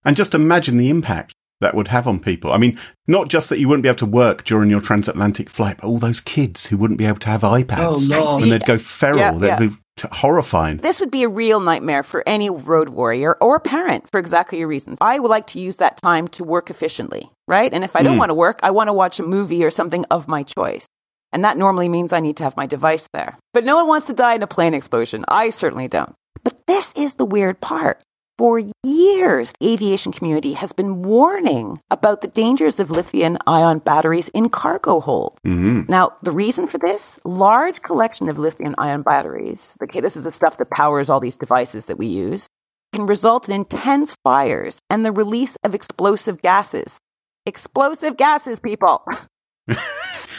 [0.05, 2.53] And just imagine the impact that would have on people.
[2.53, 5.79] I mean, not just that you wouldn't be able to work during your transatlantic flight,
[5.81, 8.79] but all those kids who wouldn't be able to have iPads Oh, and they'd go
[8.79, 9.19] feral.
[9.19, 9.59] Yeah, they'd yeah.
[9.59, 10.79] be t- horrifying.
[10.79, 14.69] This would be a real nightmare for any road warrior or parent for exactly your
[14.69, 14.99] reasons.
[15.01, 17.73] I would like to use that time to work efficiently, right?
[17.73, 18.21] And if I don't hmm.
[18.21, 20.87] want to work, I want to watch a movie or something of my choice.
[21.33, 23.39] And that normally means I need to have my device there.
[23.53, 25.25] But no one wants to die in a plane explosion.
[25.27, 26.15] I certainly don't.
[26.45, 28.01] But this is the weird part.
[28.37, 34.29] For years, the aviation community has been warning about the dangers of lithium ion batteries
[34.31, 35.39] in cargo hold.
[35.47, 35.83] Mm-hmm.
[35.89, 40.33] Now, the reason for this large collection of lithium ion batteries, okay, this is the
[40.33, 42.49] stuff that powers all these devices that we use,
[42.93, 46.99] can result in intense fires and the release of explosive gases.
[47.47, 49.07] Explosive gases, people.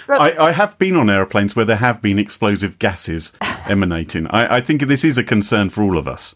[0.10, 3.32] I, I have been on aeroplanes where there have been explosive gases
[3.70, 4.28] emanating.
[4.28, 6.36] I, I think this is a concern for all of us.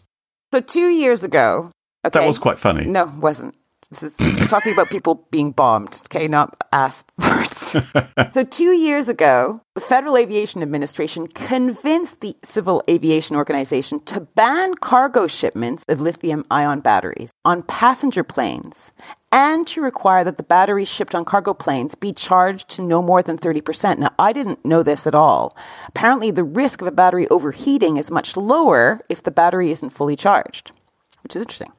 [0.52, 1.70] So, two years ago,
[2.06, 2.20] okay.
[2.20, 2.86] That was quite funny.
[2.86, 3.54] No, it wasn't.
[3.90, 4.16] This is
[4.48, 7.76] talking about people being bombed, okay, not ass birds.
[8.30, 14.74] so, two years ago, the Federal Aviation Administration convinced the Civil Aviation Organization to ban
[14.76, 18.92] cargo shipments of lithium ion batteries on passenger planes
[19.32, 23.22] and to require that the batteries shipped on cargo planes be charged to no more
[23.22, 23.98] than 30%.
[23.98, 25.56] Now, I didn't know this at all.
[25.88, 30.16] Apparently, the risk of a battery overheating is much lower if the battery isn't fully
[30.16, 30.72] charged,
[31.22, 31.72] which is interesting.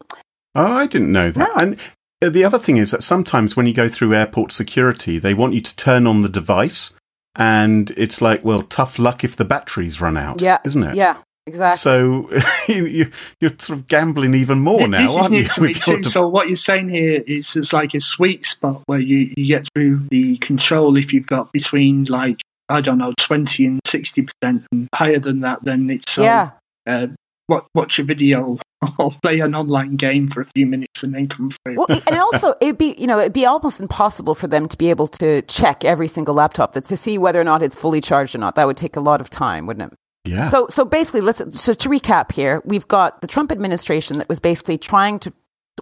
[0.55, 1.61] Oh, I didn't know that.
[1.61, 1.77] And
[2.21, 5.53] uh, the other thing is that sometimes when you go through airport security, they want
[5.53, 6.93] you to turn on the device,
[7.35, 10.59] and it's like, well, tough luck if the batteries run out, Yeah.
[10.65, 10.95] isn't it?
[10.95, 11.77] Yeah, exactly.
[11.77, 12.29] So
[12.67, 15.47] you, you, you're sort of gambling even more Th- now, this is aren't you?
[15.47, 16.03] to me your too.
[16.03, 19.67] So what you're saying here is it's like a sweet spot where you, you get
[19.73, 24.65] through the control if you've got between like I don't know twenty and sixty percent,
[24.71, 26.51] and higher than that, then it's so, yeah.
[26.87, 27.07] uh,
[27.49, 28.57] watch, watch a video
[28.99, 31.75] or play an online game for a few minutes and then come through.
[31.75, 34.89] Well, and also it'd be you know it'd be almost impossible for them to be
[34.89, 38.33] able to check every single laptop that to see whether or not it's fully charged
[38.33, 38.55] or not.
[38.55, 39.97] That would take a lot of time, wouldn't it?
[40.25, 40.49] Yeah.
[40.49, 44.39] So, so basically, let's so to recap here, we've got the Trump administration that was
[44.39, 45.33] basically trying to.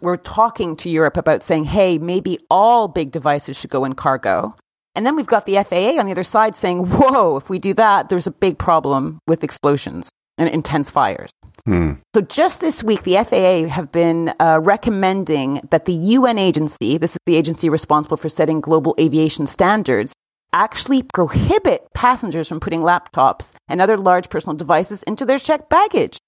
[0.02, 4.56] We're talking to Europe about saying, hey, maybe all big devices should go in cargo.
[4.96, 7.74] And then we've got the FAA on the other side saying, whoa, if we do
[7.74, 11.32] that, there's a big problem with explosions and intense fires.
[11.66, 11.94] Hmm.
[12.16, 17.12] So just this week, the FAA have been uh, recommending that the UN agency, this
[17.12, 20.14] is the agency responsible for setting global aviation standards,
[20.54, 26.20] actually prohibit passengers from putting laptops and other large personal devices into their checked baggage.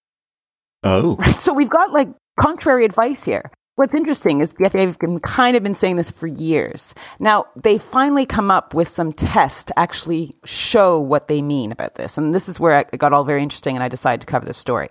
[0.84, 1.36] Oh, Right?
[1.36, 3.52] So we've got like contrary advice here.
[3.76, 6.94] What's interesting is the FAA have been, kind of been saying this for years.
[7.20, 11.96] Now, they finally come up with some tests to actually show what they mean about
[11.96, 12.18] this.
[12.18, 14.58] And this is where it got all very interesting and I decided to cover this
[14.58, 14.90] story.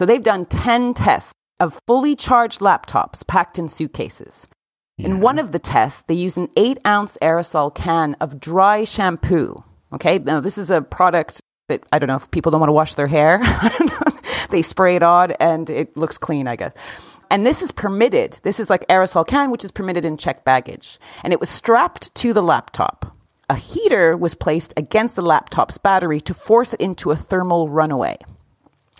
[0.00, 4.48] So they've done 10 tests of fully charged laptops packed in suitcases.
[4.98, 9.64] In one of the tests, they use an eight ounce aerosol can of dry shampoo.
[9.92, 12.74] Okay, now this is a product that I don't know if people don't want to
[12.74, 13.40] wash their hair.
[13.42, 14.20] I don't know.
[14.50, 17.18] they spray it on and it looks clean, I guess.
[17.30, 18.38] And this is permitted.
[18.42, 20.98] This is like aerosol can, which is permitted in checked baggage.
[21.24, 23.16] And it was strapped to the laptop.
[23.48, 28.18] A heater was placed against the laptop's battery to force it into a thermal runaway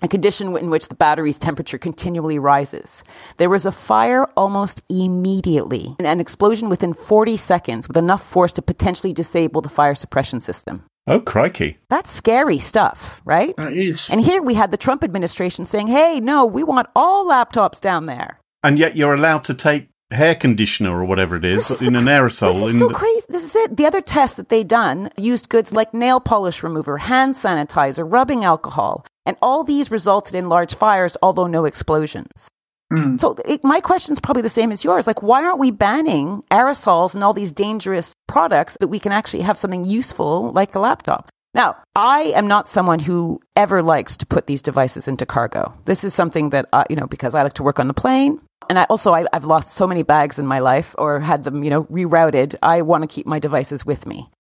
[0.03, 3.05] a condition in which the battery's temperature continually rises.
[3.37, 8.53] There was a fire almost immediately, and an explosion within 40 seconds with enough force
[8.55, 10.85] to potentially disable the fire suppression system.
[11.07, 11.79] oh, crikey!
[11.89, 13.55] That's scary stuff, right?
[13.57, 14.09] That is.
[14.11, 18.07] And here we had the Trump administration saying, hey, no, we want all laptops down
[18.07, 18.39] there.
[18.63, 21.99] And yet you're allowed to take hair conditioner or whatever it is, This in the-
[22.01, 22.49] an aerosol.
[22.53, 23.27] This is in so the- crazy.
[23.31, 23.77] This is it.
[23.77, 28.45] The other tests that they done used goods like nail polish remover, hand sanitizer, rubbing
[28.45, 32.49] alcohol, and all these resulted in large fires, although no explosions.
[32.93, 33.17] Hmm.
[33.17, 35.07] So it, my is probably the same as yours.
[35.07, 39.43] Like, why aren't we banning aerosols and all these dangerous products that we can actually
[39.43, 41.31] have something useful like a laptop?
[41.55, 45.75] Now, I am not someone who ever likes to put these devices into cargo.
[45.85, 48.41] This is something that, I, you know, because I like to work on the plane.
[48.69, 51.63] And I also, I, I've lost so many bags in my life or had them,
[51.63, 52.55] you know, rerouted.
[52.63, 54.31] I want to keep my devices with me.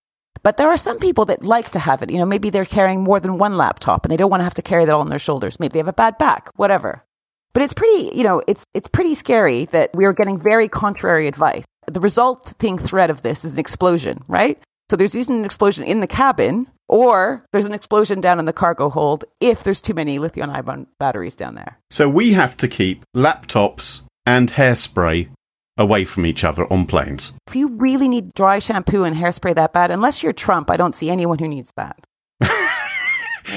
[0.43, 2.11] But there are some people that like to have it.
[2.11, 4.55] You know, maybe they're carrying more than one laptop and they don't want to have
[4.55, 5.61] to carry that all on their shoulders.
[5.61, 7.05] Maybe they have a bad back, whatever.
[7.53, 11.27] But it's pretty, you know, it's it's pretty scary that we are getting very contrary
[11.27, 11.65] advice.
[11.87, 14.59] The resulting threat of this is an explosion, right?
[14.91, 18.53] So there's either an explosion in the cabin or there's an explosion down in the
[18.53, 21.79] cargo hold if there's too many lithium ion batteries down there.
[21.91, 25.29] So we have to keep laptops and hairspray
[25.77, 27.33] away from each other on planes.
[27.47, 30.95] If you really need dry shampoo and hairspray that bad, unless you're Trump, I don't
[30.95, 32.07] see anyone who needs that.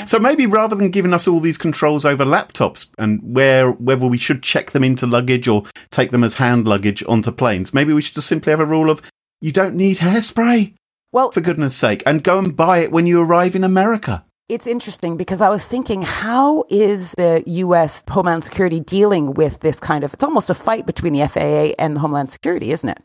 [0.06, 4.18] So maybe rather than giving us all these controls over laptops and where whether we
[4.18, 8.02] should check them into luggage or take them as hand luggage onto planes, maybe we
[8.02, 9.02] should just simply have a rule of
[9.42, 10.74] you don't need hairspray
[11.12, 14.26] Well, for goodness sake and go and buy it when you arrive in America.
[14.48, 18.04] It's interesting because I was thinking, how is the U.S.
[18.08, 20.14] Homeland Security dealing with this kind of?
[20.14, 23.00] It's almost a fight between the FAA and the Homeland Security, isn't it?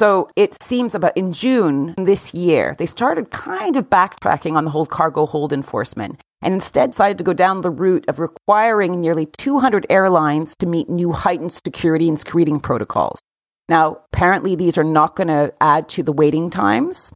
[0.00, 4.72] So it seems about in June this year, they started kind of backtracking on the
[4.72, 9.26] whole cargo hold enforcement and instead decided to go down the route of requiring nearly
[9.26, 13.20] 200 airlines to meet new heightened security and screening protocols.
[13.68, 17.12] Now, apparently, these are not going to add to the waiting times,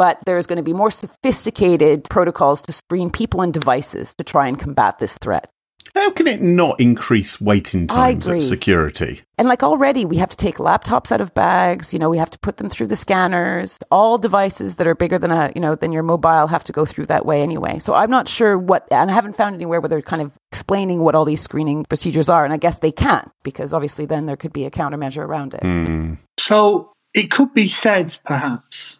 [0.00, 4.48] but there's going to be more sophisticated protocols to screen people and devices to try
[4.48, 5.50] and combat this threat.
[5.94, 8.38] How can it not increase waiting I times agree.
[8.38, 9.20] at security?
[9.36, 11.92] And like already, we have to take laptops out of bags.
[11.92, 13.78] You know, we have to put them through the scanners.
[13.90, 16.86] All devices that are bigger than a, you know, than your mobile have to go
[16.86, 17.78] through that way anyway.
[17.78, 21.00] So I'm not sure what, and I haven't found anywhere where they're kind of explaining
[21.00, 22.46] what all these screening procedures are.
[22.46, 25.60] And I guess they can't because obviously then there could be a countermeasure around it.
[25.62, 26.14] Hmm.
[26.38, 28.96] So it could be said, perhaps,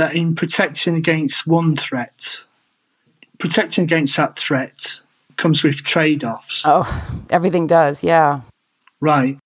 [0.00, 2.40] that in protecting against one threat,
[3.38, 4.98] protecting against that threat
[5.36, 6.62] comes with trade offs.
[6.64, 6.84] Oh,
[7.30, 8.02] everything does.
[8.02, 8.40] Yeah.
[9.00, 9.38] Right.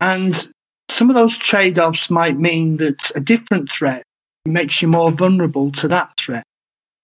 [0.00, 0.48] And
[0.88, 4.04] some of those trade offs might mean that a different threat
[4.44, 6.44] makes you more vulnerable to that threat.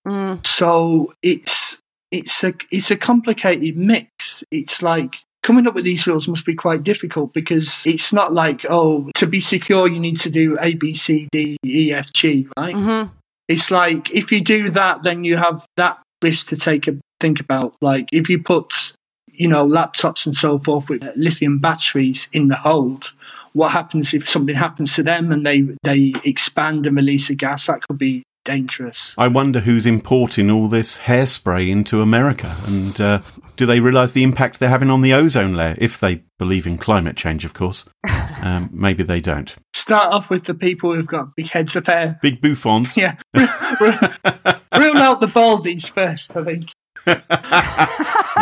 [0.06, 1.78] Mm, So it's
[2.10, 4.44] it's a it's a complicated mix.
[4.50, 5.16] It's like
[5.48, 9.26] coming up with these rules must be quite difficult because it's not like oh to
[9.26, 12.74] be secure you need to do A B C D E F G right.
[12.74, 13.11] mhm.
[13.48, 17.40] It's like if you do that, then you have that risk to take a think
[17.40, 17.74] about.
[17.80, 18.92] Like if you put,
[19.26, 23.11] you know, laptops and so forth with lithium batteries in the hold,
[23.54, 27.66] what happens if something happens to them and they they expand and release a gas?
[27.66, 29.14] That could be dangerous.
[29.18, 33.20] I wonder who's importing all this hairspray into America, and uh,
[33.56, 35.76] do they realise the impact they're having on the ozone layer?
[35.76, 37.84] If they believe in climate change, of course.
[38.40, 39.52] Um, maybe they don't.
[39.74, 42.20] Start off with the people who've got big heads of hair.
[42.22, 42.96] Big bouffants.
[42.96, 46.37] Yeah, rule out the baldies first.
[46.37, 46.66] I think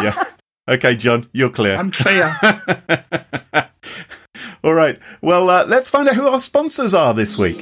[0.05, 0.23] yeah.
[0.69, 1.77] Okay, John, you're clear.
[1.77, 2.31] I'm clear.
[4.62, 5.01] All right.
[5.23, 7.57] Well, uh, let's find out who our sponsors are this week.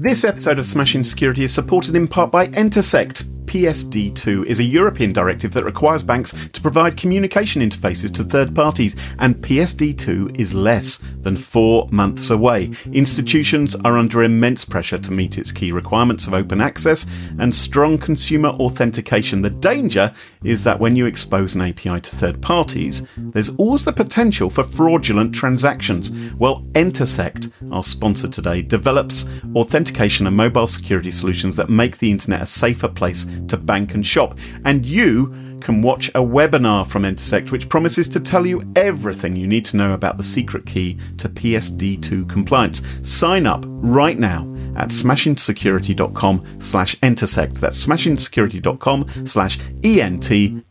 [0.00, 3.26] This episode of Smashing Security is supported in part by Entersekt.
[3.48, 8.94] PSD2 is a European directive that requires banks to provide communication interfaces to third parties,
[9.20, 12.70] and PSD2 is less than four months away.
[12.92, 17.06] Institutions are under immense pressure to meet its key requirements of open access
[17.38, 19.40] and strong consumer authentication.
[19.40, 20.12] The danger
[20.44, 24.62] is that when you expose an API to third parties, there's always the potential for
[24.62, 26.10] fraudulent transactions.
[26.34, 32.42] Well, Entersekt, our sponsor today, develops authentication and mobile security solutions that make the internet
[32.42, 34.38] a safer place to bank and shop.
[34.64, 39.46] And you can watch a webinar from Entersekt which promises to tell you everything you
[39.46, 42.82] need to know about the secret key to PSD2 compliance.
[43.02, 44.42] Sign up right now
[44.76, 47.58] at smashingsecurity.com slash entersekt.
[47.58, 50.64] That's smashingsecurity.com slash E-N-T-E-R-S-E-K-T.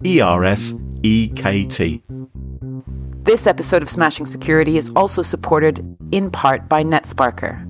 [3.24, 7.67] This episode of Smashing Security is also supported in part by NetSparker.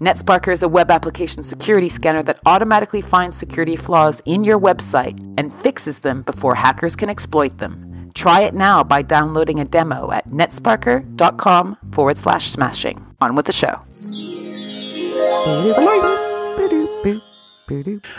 [0.00, 5.18] NetSparker is a web application security scanner that automatically finds security flaws in your website
[5.36, 8.10] and fixes them before hackers can exploit them.
[8.14, 13.04] Try it now by downloading a demo at netsparker.com forward slash smashing.
[13.20, 13.82] On with the show.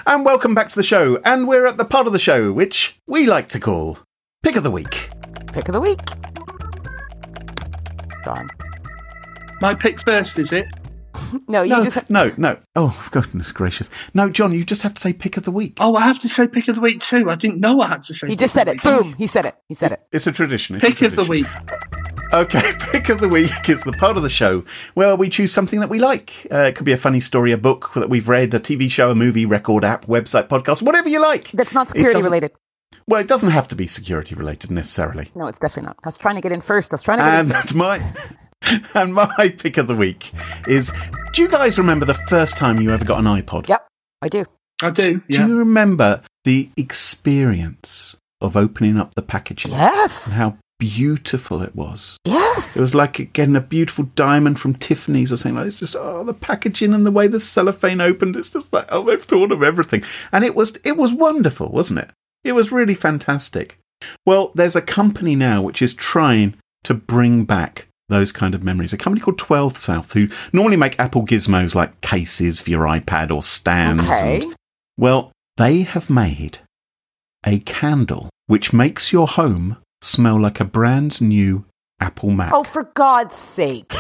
[0.06, 1.18] And welcome back to the show.
[1.26, 3.98] And we're at the part of the show which we like to call
[4.44, 5.10] Pick of the Week.
[5.52, 6.00] Pick of the week.
[8.24, 8.52] Done.
[9.64, 10.68] My pick first, is it?
[11.48, 12.58] No, you No, just have, no, no.
[12.76, 13.90] Oh, goodness gracious.
[14.14, 15.78] No, John, you just have to say Pick of the Week.
[15.80, 17.30] Oh, I have to say pick of the week too.
[17.30, 18.28] I didn't know I had to say.
[18.28, 18.84] he pick just of said the it.
[18.84, 19.04] week.
[19.04, 19.16] Boom.
[19.18, 19.56] He said it.
[19.68, 20.02] He said it.
[20.12, 20.76] It's a tradition.
[20.78, 21.48] It's a Pick of the week.
[22.34, 24.64] Okay, pick of the week is the part of the show
[24.94, 26.48] where we choose something that we like.
[26.52, 29.12] Uh, it could be a funny story, a book that we've read, a TV show,
[29.12, 31.52] a movie, record app, website, podcast, whatever you like.
[31.52, 32.52] That's not security related.
[33.08, 35.30] Well, it doesn't have to be security related necessarily.
[35.36, 35.98] No, it's definitely not.
[36.06, 36.94] I was trying to get in first.
[36.94, 37.76] I was trying to get And in first.
[37.76, 38.00] my
[38.94, 40.32] and my pick of the week
[40.68, 40.92] is:
[41.34, 43.68] Do you guys remember the first time you ever got an iPod?
[43.68, 43.88] Yep,
[44.22, 44.46] I do.
[44.82, 45.22] I do.
[45.30, 49.72] Do you remember the experience of opening up the packaging?
[49.72, 50.28] Yes.
[50.28, 52.18] And how beautiful it was.
[52.26, 52.76] Yes.
[52.76, 55.68] It was like getting a beautiful diamond from Tiffany's or something like.
[55.68, 58.36] It's just oh, the packaging and the way the cellophane opened.
[58.36, 62.00] It's just like oh, they've thought of everything, and it was it was wonderful, wasn't
[62.00, 62.10] it?
[62.44, 63.78] It was really fantastic.
[64.26, 68.94] Well, there's a company now which is trying to bring back those kind of memories.
[68.94, 73.32] A company called Twelve South, who normally make Apple gizmos like cases for your iPad
[73.32, 74.04] or stands.
[74.04, 74.44] Okay.
[74.44, 74.56] and-
[74.98, 76.60] well, they have made
[77.46, 81.66] a candle which makes your home smell like a brand new
[82.00, 82.52] Apple Mac.
[82.54, 83.94] Oh, for God's sake.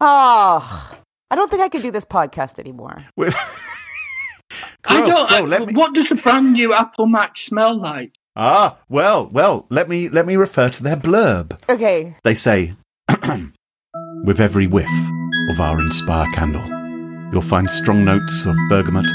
[0.00, 0.90] oh,
[1.30, 2.98] I don't think I can do this podcast anymore.
[3.16, 3.34] With-
[4.86, 5.28] I don't.
[5.28, 8.12] Crow, I- uh, me- What does a brand new Apple Mac smell like?
[8.38, 11.58] Ah, well, well, let me let me refer to their blurb.
[11.70, 12.16] Okay.
[12.22, 12.74] They say,
[14.24, 14.90] with every whiff
[15.50, 16.66] of our Inspire candle,
[17.32, 19.06] you'll find strong notes of bergamot,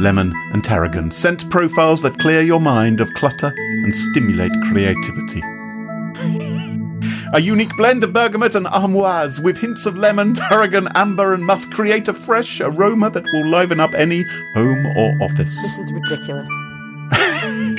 [0.00, 5.40] lemon, and tarragon, scent profiles that clear your mind of clutter and stimulate creativity.
[7.32, 11.70] A unique blend of bergamot and armoise with hints of lemon, tarragon, amber, and musk
[11.70, 15.62] create a fresh aroma that will liven up any home or office.
[15.62, 16.50] This is ridiculous.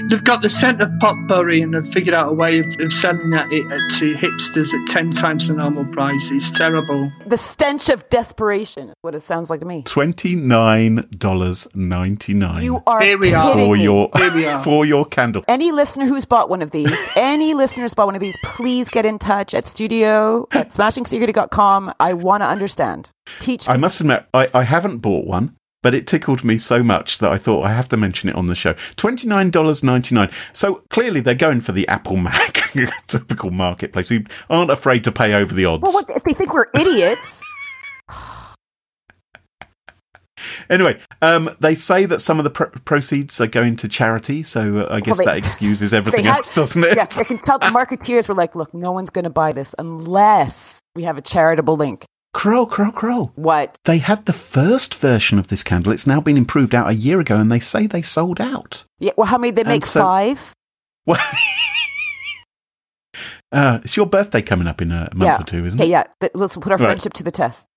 [0.09, 3.29] They've got the scent of potpourri and they've figured out a way of, of selling
[3.31, 6.29] that it, uh, to hipsters at 10 times the normal price.
[6.31, 7.11] It's terrible.
[7.25, 9.83] The stench of desperation is what it sounds like to me.
[9.83, 12.63] Twenty-nine dollars ninety-nine.
[12.63, 13.53] You are Here we are.
[13.53, 14.57] for your Here we are.
[14.63, 15.43] for your candle.
[15.47, 18.89] Any listener who's bought one of these, any listener who's bought one of these, please
[18.89, 21.93] get in touch at studio at smashingsecurity.com.
[21.99, 23.11] I want to understand.
[23.39, 27.19] Teach I must admit, I, I haven't bought one, but it tickled me so much
[27.19, 28.73] that I thought I have to mention it on the show.
[28.95, 30.31] Twenty nine dollars ninety nine.
[30.51, 32.63] So clearly they're going for the Apple Mac,
[33.07, 34.09] typical marketplace.
[34.09, 35.83] We aren't afraid to pay over the odds.
[35.83, 37.43] Well, what, if they think we're idiots,
[40.69, 44.79] Anyway, um, they say that some of the pr- proceeds are going to charity, so
[44.79, 46.95] uh, I guess they- that excuses everything had- else, doesn't it?
[46.97, 49.75] yeah, I can tell the marketeers were like, look, no one's going to buy this
[49.77, 52.05] unless we have a charitable link.
[52.35, 53.31] Crow, crow, crow.
[53.35, 53.79] What?
[53.85, 55.93] They had the first version of this candle.
[55.93, 58.83] It's now been improved out a year ago, and they say they sold out.
[58.99, 59.51] Yeah, well, how many?
[59.51, 60.53] They make so- five?
[61.05, 61.17] Well,
[63.53, 65.39] uh, it's your birthday coming up in a month yeah.
[65.39, 65.91] or two, isn't okay, it?
[65.91, 66.03] yeah.
[66.19, 66.87] Th- Let's put our Right.
[66.87, 67.67] friendship to the test.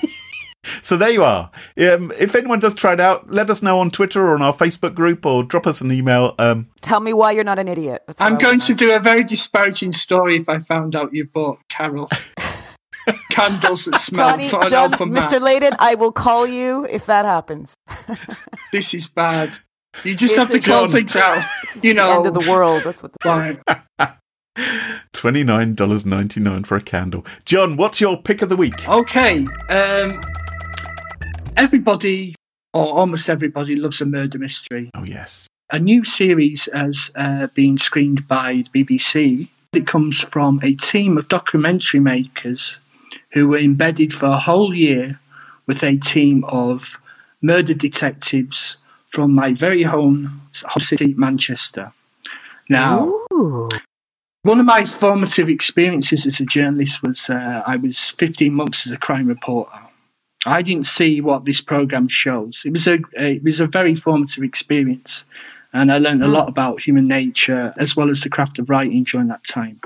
[0.82, 1.50] So there you are.
[1.78, 4.52] Um, if anyone does try it out, let us know on Twitter or on our
[4.52, 6.34] Facebook group, or drop us an email.
[6.38, 8.02] Um, Tell me why you're not an idiot.
[8.18, 12.08] I'm going wanna do a very disparaging story if I found out you bought Carole
[13.30, 15.30] candles that smell Johnny, for an John, open Mac.
[15.30, 15.40] Mr.
[15.40, 17.74] Leyden, I will call you if that happens.
[18.72, 19.58] This is bad.
[20.04, 20.90] You just This have to is- call John.
[20.92, 21.44] things out.
[21.62, 22.82] This is You the know, end of the world.
[22.84, 23.12] That's what.
[23.20, 23.58] The Right.
[25.12, 27.24] Twenty nine dollars ninety nine for a candle.
[27.44, 28.88] John, what's your pick of the week?
[28.88, 29.46] Okay.
[29.70, 30.20] Um,
[31.56, 32.34] everybody,
[32.74, 34.90] or almost everybody, loves a murder mystery.
[34.94, 39.48] Oh yes, A new series has uh, been screened by the BBC.
[39.72, 42.78] It comes from a team of documentary makers
[43.32, 45.18] who were embedded for a whole year
[45.66, 46.98] with a team of
[47.42, 48.76] murder detectives
[49.10, 51.92] from my very home, home city, Manchester.
[52.68, 53.68] Now, Ooh.
[54.42, 58.92] one of my formative experiences as a journalist was uh, I was 15 months as
[58.92, 59.78] a crime reporter.
[60.46, 62.62] I didn't see what this program shows.
[62.64, 65.24] It was a it was a very formative experience,
[65.72, 69.04] and I learned a lot about human nature as well as the craft of writing
[69.04, 69.80] during that time.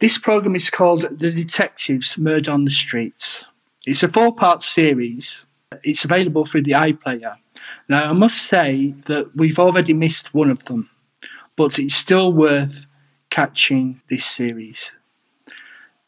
[0.00, 3.44] This program is called The Detectives: Murder on the Streets.
[3.84, 5.44] It's a four-part series.
[5.82, 7.36] It's available through the iPlayer.
[7.88, 10.88] Now, I must say that we've already missed one of them,
[11.56, 12.86] but it's still worth
[13.30, 14.92] catching this series.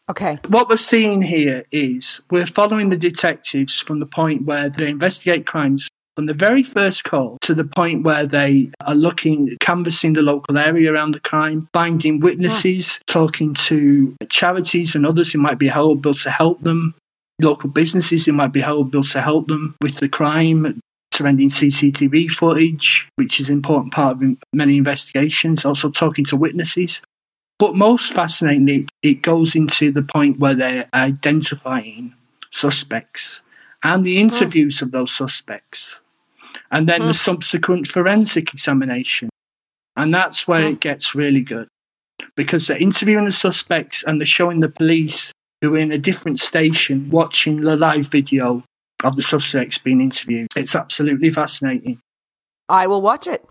[0.09, 0.39] Okay.
[0.49, 5.47] What we're seeing here is we're following the detectives from the point where they investigate
[5.47, 5.89] crimes
[6.21, 10.59] from the very first call to the point where they are looking, canvassing the local
[10.59, 16.13] area around the crime, finding witnesses, talking to charities and others who might be able
[16.13, 16.95] to help them,
[17.41, 20.79] local businesses who might be able to help them with the crime,
[21.15, 27.01] surrounding CCTV footage, which is an important part of many investigations, also talking to witnesses.
[27.59, 32.13] But most fascinatingly, it goes into the point where they're identifying
[32.51, 33.41] suspects
[33.83, 34.29] and the hmm.
[34.29, 35.97] interviews of those suspects,
[36.71, 37.13] and then the mm-hmm.
[37.13, 39.29] subsequent forensic examination.
[39.97, 40.75] And that's where mm-hmm.
[40.75, 41.69] it gets really good
[42.37, 46.39] because they're interviewing the suspects and they're showing the police who are in a different
[46.39, 48.63] station watching the live video
[49.05, 50.49] of the suspects being interviewed.
[50.57, 52.01] It's absolutely fascinating.
[52.69, 53.45] I will watch it.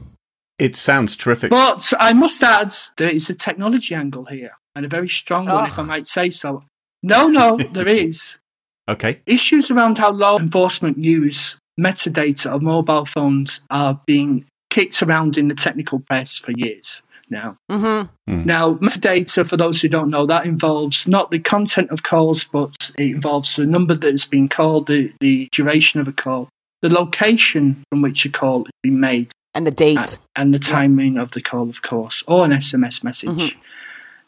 [0.58, 1.50] It sounds terrific.
[1.50, 5.66] But I must add, there is a technology angle here, and a very strong one,
[5.66, 6.64] if I might say so.
[7.02, 8.36] No, no, there is.
[8.90, 9.22] Okay.
[9.28, 15.48] Issues around how law enforcement use metadata of mobile phones are being kicked around in
[15.48, 17.58] the technical press for years now.
[17.72, 18.44] Mm-hmm.
[18.46, 22.92] Now, metadata, for those who don't know, that involves not the content of calls, but
[22.98, 26.50] it involves the number that has been called, the, the duration of a call,
[26.82, 29.98] the location from which a call has been made, And the date.
[29.98, 33.30] and, and the timing of the call, of course, or an SMS message.
[33.30, 33.56] Mhm.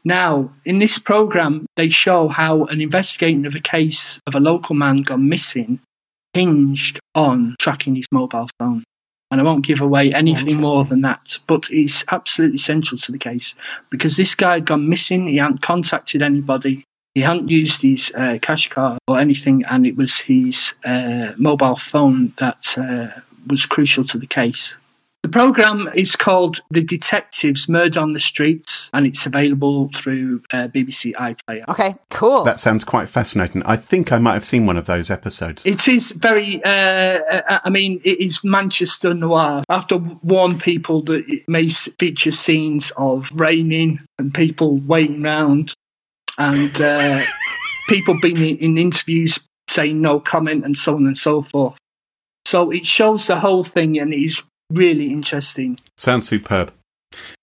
[0.04, 4.74] Now, in this program, they show how an investigation of a case of a local
[4.76, 5.80] man gone missing
[6.34, 8.84] hinged on tracking his mobile phone.
[9.32, 13.17] And I won't give away anything more than that, but it's absolutely central to the
[13.17, 13.55] case
[13.89, 15.27] because this guy had gone missing.
[15.27, 16.84] He hadn't contacted anybody.
[17.15, 21.77] He hadn't used his uh, cash card or anything, and it was his uh, mobile
[21.77, 23.07] phone that uh,
[23.47, 24.75] was crucial to the case.
[25.24, 30.67] The program is called The Detectives Murder on the Streets, and it's available through uh,
[30.69, 31.63] BBC iPlayer.
[31.69, 32.43] Okay, cool.
[32.43, 33.61] That sounds quite fascinating.
[33.63, 35.63] I think I might have seen one of those episodes.
[35.63, 39.61] It is very, uh, uh, I mean, it is Manchester noir.
[39.69, 45.22] I have to warn people that it may feature scenes of raining and people waiting
[45.22, 45.76] round
[46.39, 47.24] and uh,
[47.89, 51.78] people being in, in interviews saying no comment and so on and so forth.
[52.45, 54.41] So it shows the whole thing and it is
[54.72, 55.78] really interesting.
[55.97, 56.72] Sounds superb.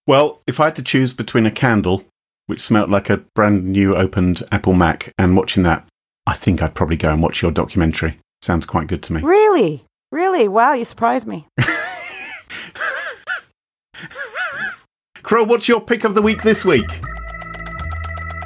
[0.06, 2.04] Well, if I had to choose between a candle,
[2.46, 5.86] which smelt like a brand new opened Apple Mac, and watching that,
[6.26, 8.18] I think I'd probably go and watch your documentary.
[8.42, 9.20] Sounds quite good to me.
[9.22, 9.84] really?
[10.10, 10.48] Really?
[10.48, 11.46] Wow, you surprised me.
[15.22, 17.00] Crow, what's your pick of the week this week?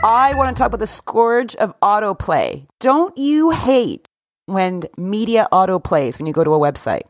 [0.05, 2.67] I want to talk about the scourge of autoplay.
[2.81, 4.09] Don't you hate
[4.47, 7.03] when media autoplays when you go to a website?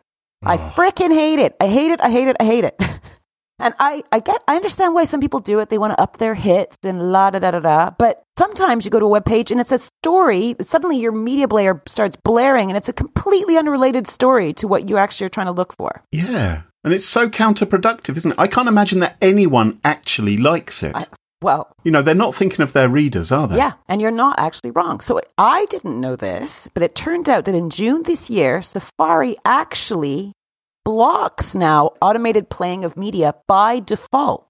[0.42, 1.56] I frickin' hate it.
[1.60, 2.00] I hate it.
[2.00, 2.36] I hate it.
[2.40, 2.74] I hate it.
[3.62, 5.68] And I, I get, I understand why some people do it.
[5.68, 7.90] They want to up their hits and la da da da da.
[7.96, 10.56] But sometimes you go to a web page and it's a story.
[10.60, 14.96] Suddenly your media player starts blaring and it's a completely unrelated story to what you
[14.96, 16.02] actually are trying to look for.
[16.10, 16.62] Yeah.
[16.82, 18.38] And it's so counterproductive, isn't it?
[18.38, 20.96] I can't imagine that anyone actually likes it.
[20.96, 21.06] I-
[21.42, 23.56] Well, you know, they're not thinking of their readers, are they?
[23.56, 25.00] Yeah, and you're not actually wrong.
[25.00, 29.36] So I didn't know this, but it turned out that in June this year, Safari
[29.44, 30.32] actually
[30.84, 34.48] blocks now automated playing of media by default.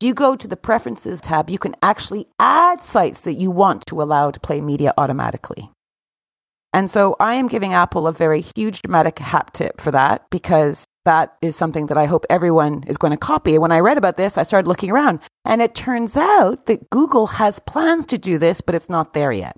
[0.00, 3.86] If you go to the preferences tab, you can actually add sites that you want
[3.86, 5.70] to allow to play media automatically.
[6.74, 10.84] And so I am giving Apple a very huge dramatic hat tip for that because
[11.04, 13.58] that is something that I hope everyone is going to copy.
[13.58, 17.28] When I read about this, I started looking around and it turns out that Google
[17.28, 19.56] has plans to do this, but it's not there yet.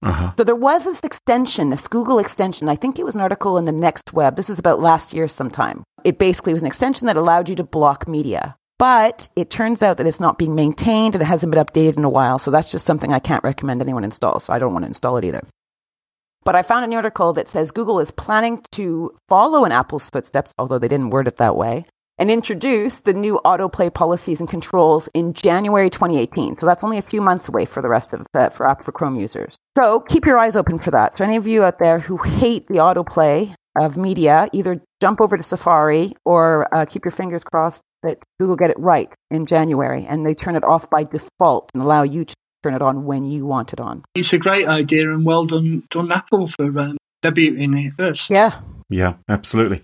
[0.00, 0.32] Uh-huh.
[0.38, 2.68] So there was this extension, this Google extension.
[2.68, 4.36] I think it was an article in the Next Web.
[4.36, 5.82] This was about last year sometime.
[6.04, 8.54] It basically was an extension that allowed you to block media.
[8.78, 12.04] But it turns out that it's not being maintained and it hasn't been updated in
[12.04, 12.38] a while.
[12.38, 14.38] So that's just something I can't recommend anyone install.
[14.38, 15.42] So I don't want to install it either.
[16.44, 20.54] But I found an article that says Google is planning to follow in Apple's footsteps,
[20.58, 21.84] although they didn't word it that way,
[22.18, 26.58] and introduce the new autoplay policies and controls in January 2018.
[26.58, 28.92] So that's only a few months away for the rest of uh, for app for
[28.92, 29.56] Chrome users.
[29.76, 31.16] So keep your eyes open for that.
[31.16, 35.36] For any of you out there who hate the autoplay of media, either jump over
[35.36, 40.04] to Safari or uh, keep your fingers crossed that Google get it right in January
[40.06, 42.34] and they turn it off by default and allow you to
[42.68, 44.04] turn it on when you want it on.
[44.14, 48.30] It's a great idea and well done, done Apple for um, debuting it first.
[48.30, 48.60] Yeah.
[48.90, 49.82] Yeah, absolutely.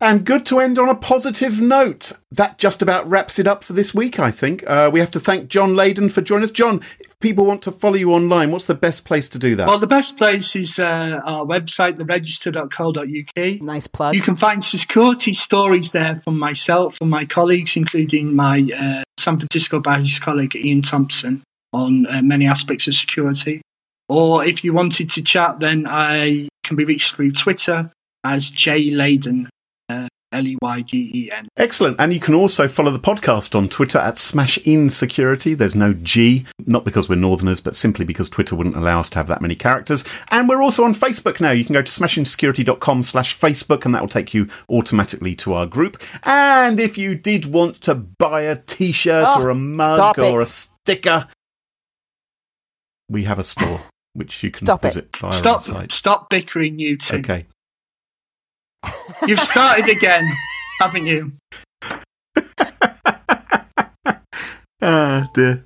[0.00, 2.12] And good to end on a positive note.
[2.30, 4.62] That just about wraps it up for this week, I think.
[4.64, 6.52] Uh, we have to thank John Leyden for joining us.
[6.52, 9.66] John, if people want to follow you online, what's the best place to do that?
[9.66, 13.60] Well, the best place is uh, our website, theregister.co.uk.
[13.60, 14.14] Nice plug.
[14.14, 19.38] You can find security stories there from myself and my colleagues, including my uh, San
[19.38, 21.42] Francisco based colleague Iain Thomson,
[21.72, 23.60] on uh, many aspects of security.
[24.08, 27.90] Or if you wanted to chat, then I can be reached through Twitter
[28.24, 29.48] as J Leyden.
[29.90, 31.48] Uh, L E Y G E N.
[31.56, 31.96] Excellent.
[31.98, 35.54] And you can also follow the podcast on Twitter at Smash In Security.
[35.54, 39.18] There's no G, not because we're Northerners, but simply because Twitter wouldn't allow us to
[39.18, 40.04] have that many characters.
[40.30, 41.50] And we're also on Facebook now.
[41.52, 45.64] You can go to smashinsecurity.com slash Facebook and that will take you automatically to our
[45.64, 45.96] group.
[46.24, 50.42] And if you did want to buy a t-shirt Oh, or a mug or it.
[50.42, 51.26] a sticker,
[53.08, 53.80] we have a store
[54.14, 54.88] which you can Stop it.
[54.88, 55.92] visit via our Stop, site.
[55.92, 57.16] stop bickering, you two.
[57.18, 57.46] Okay.
[59.26, 60.24] You've started again,
[60.80, 61.32] haven't you?
[64.80, 65.64] Ah, dear.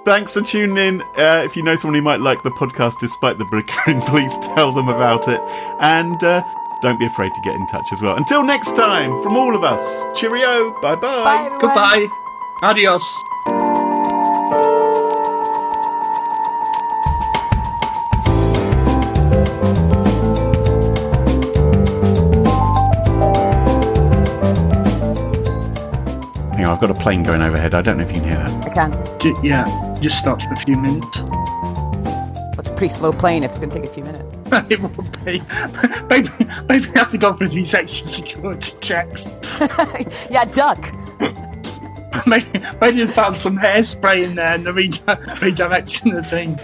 [0.04, 1.02] Thanks for tuning in.
[1.16, 4.72] Uh, if you know someone who might like the podcast despite the bickering, please tell
[4.72, 5.40] them about it.
[5.80, 6.42] And uh,
[6.82, 8.16] don't be afraid to get in touch as well.
[8.16, 10.72] Until next time, from all of us, cheerio.
[10.82, 11.00] Bye bye.
[11.00, 11.60] Bye, everyone.
[11.60, 12.08] Goodbye.
[12.62, 13.87] Adios.
[26.78, 27.74] I've got a plane going overhead.
[27.74, 28.66] I don't know if you can hear that.
[28.66, 29.18] I can.
[29.18, 31.22] J- yeah, just stopped for a few minutes.
[32.56, 34.32] It's a pretty slow plane if it's going to take a few minutes.
[34.70, 34.90] it will
[35.24, 35.42] be.
[36.08, 36.28] Maybe,
[36.68, 39.32] maybe we have to go through these extra security checks.
[40.30, 40.78] yeah, duck.
[42.28, 42.46] maybe,
[42.80, 46.60] maybe they found some hairspray in there and they're redi- redirecting the thing.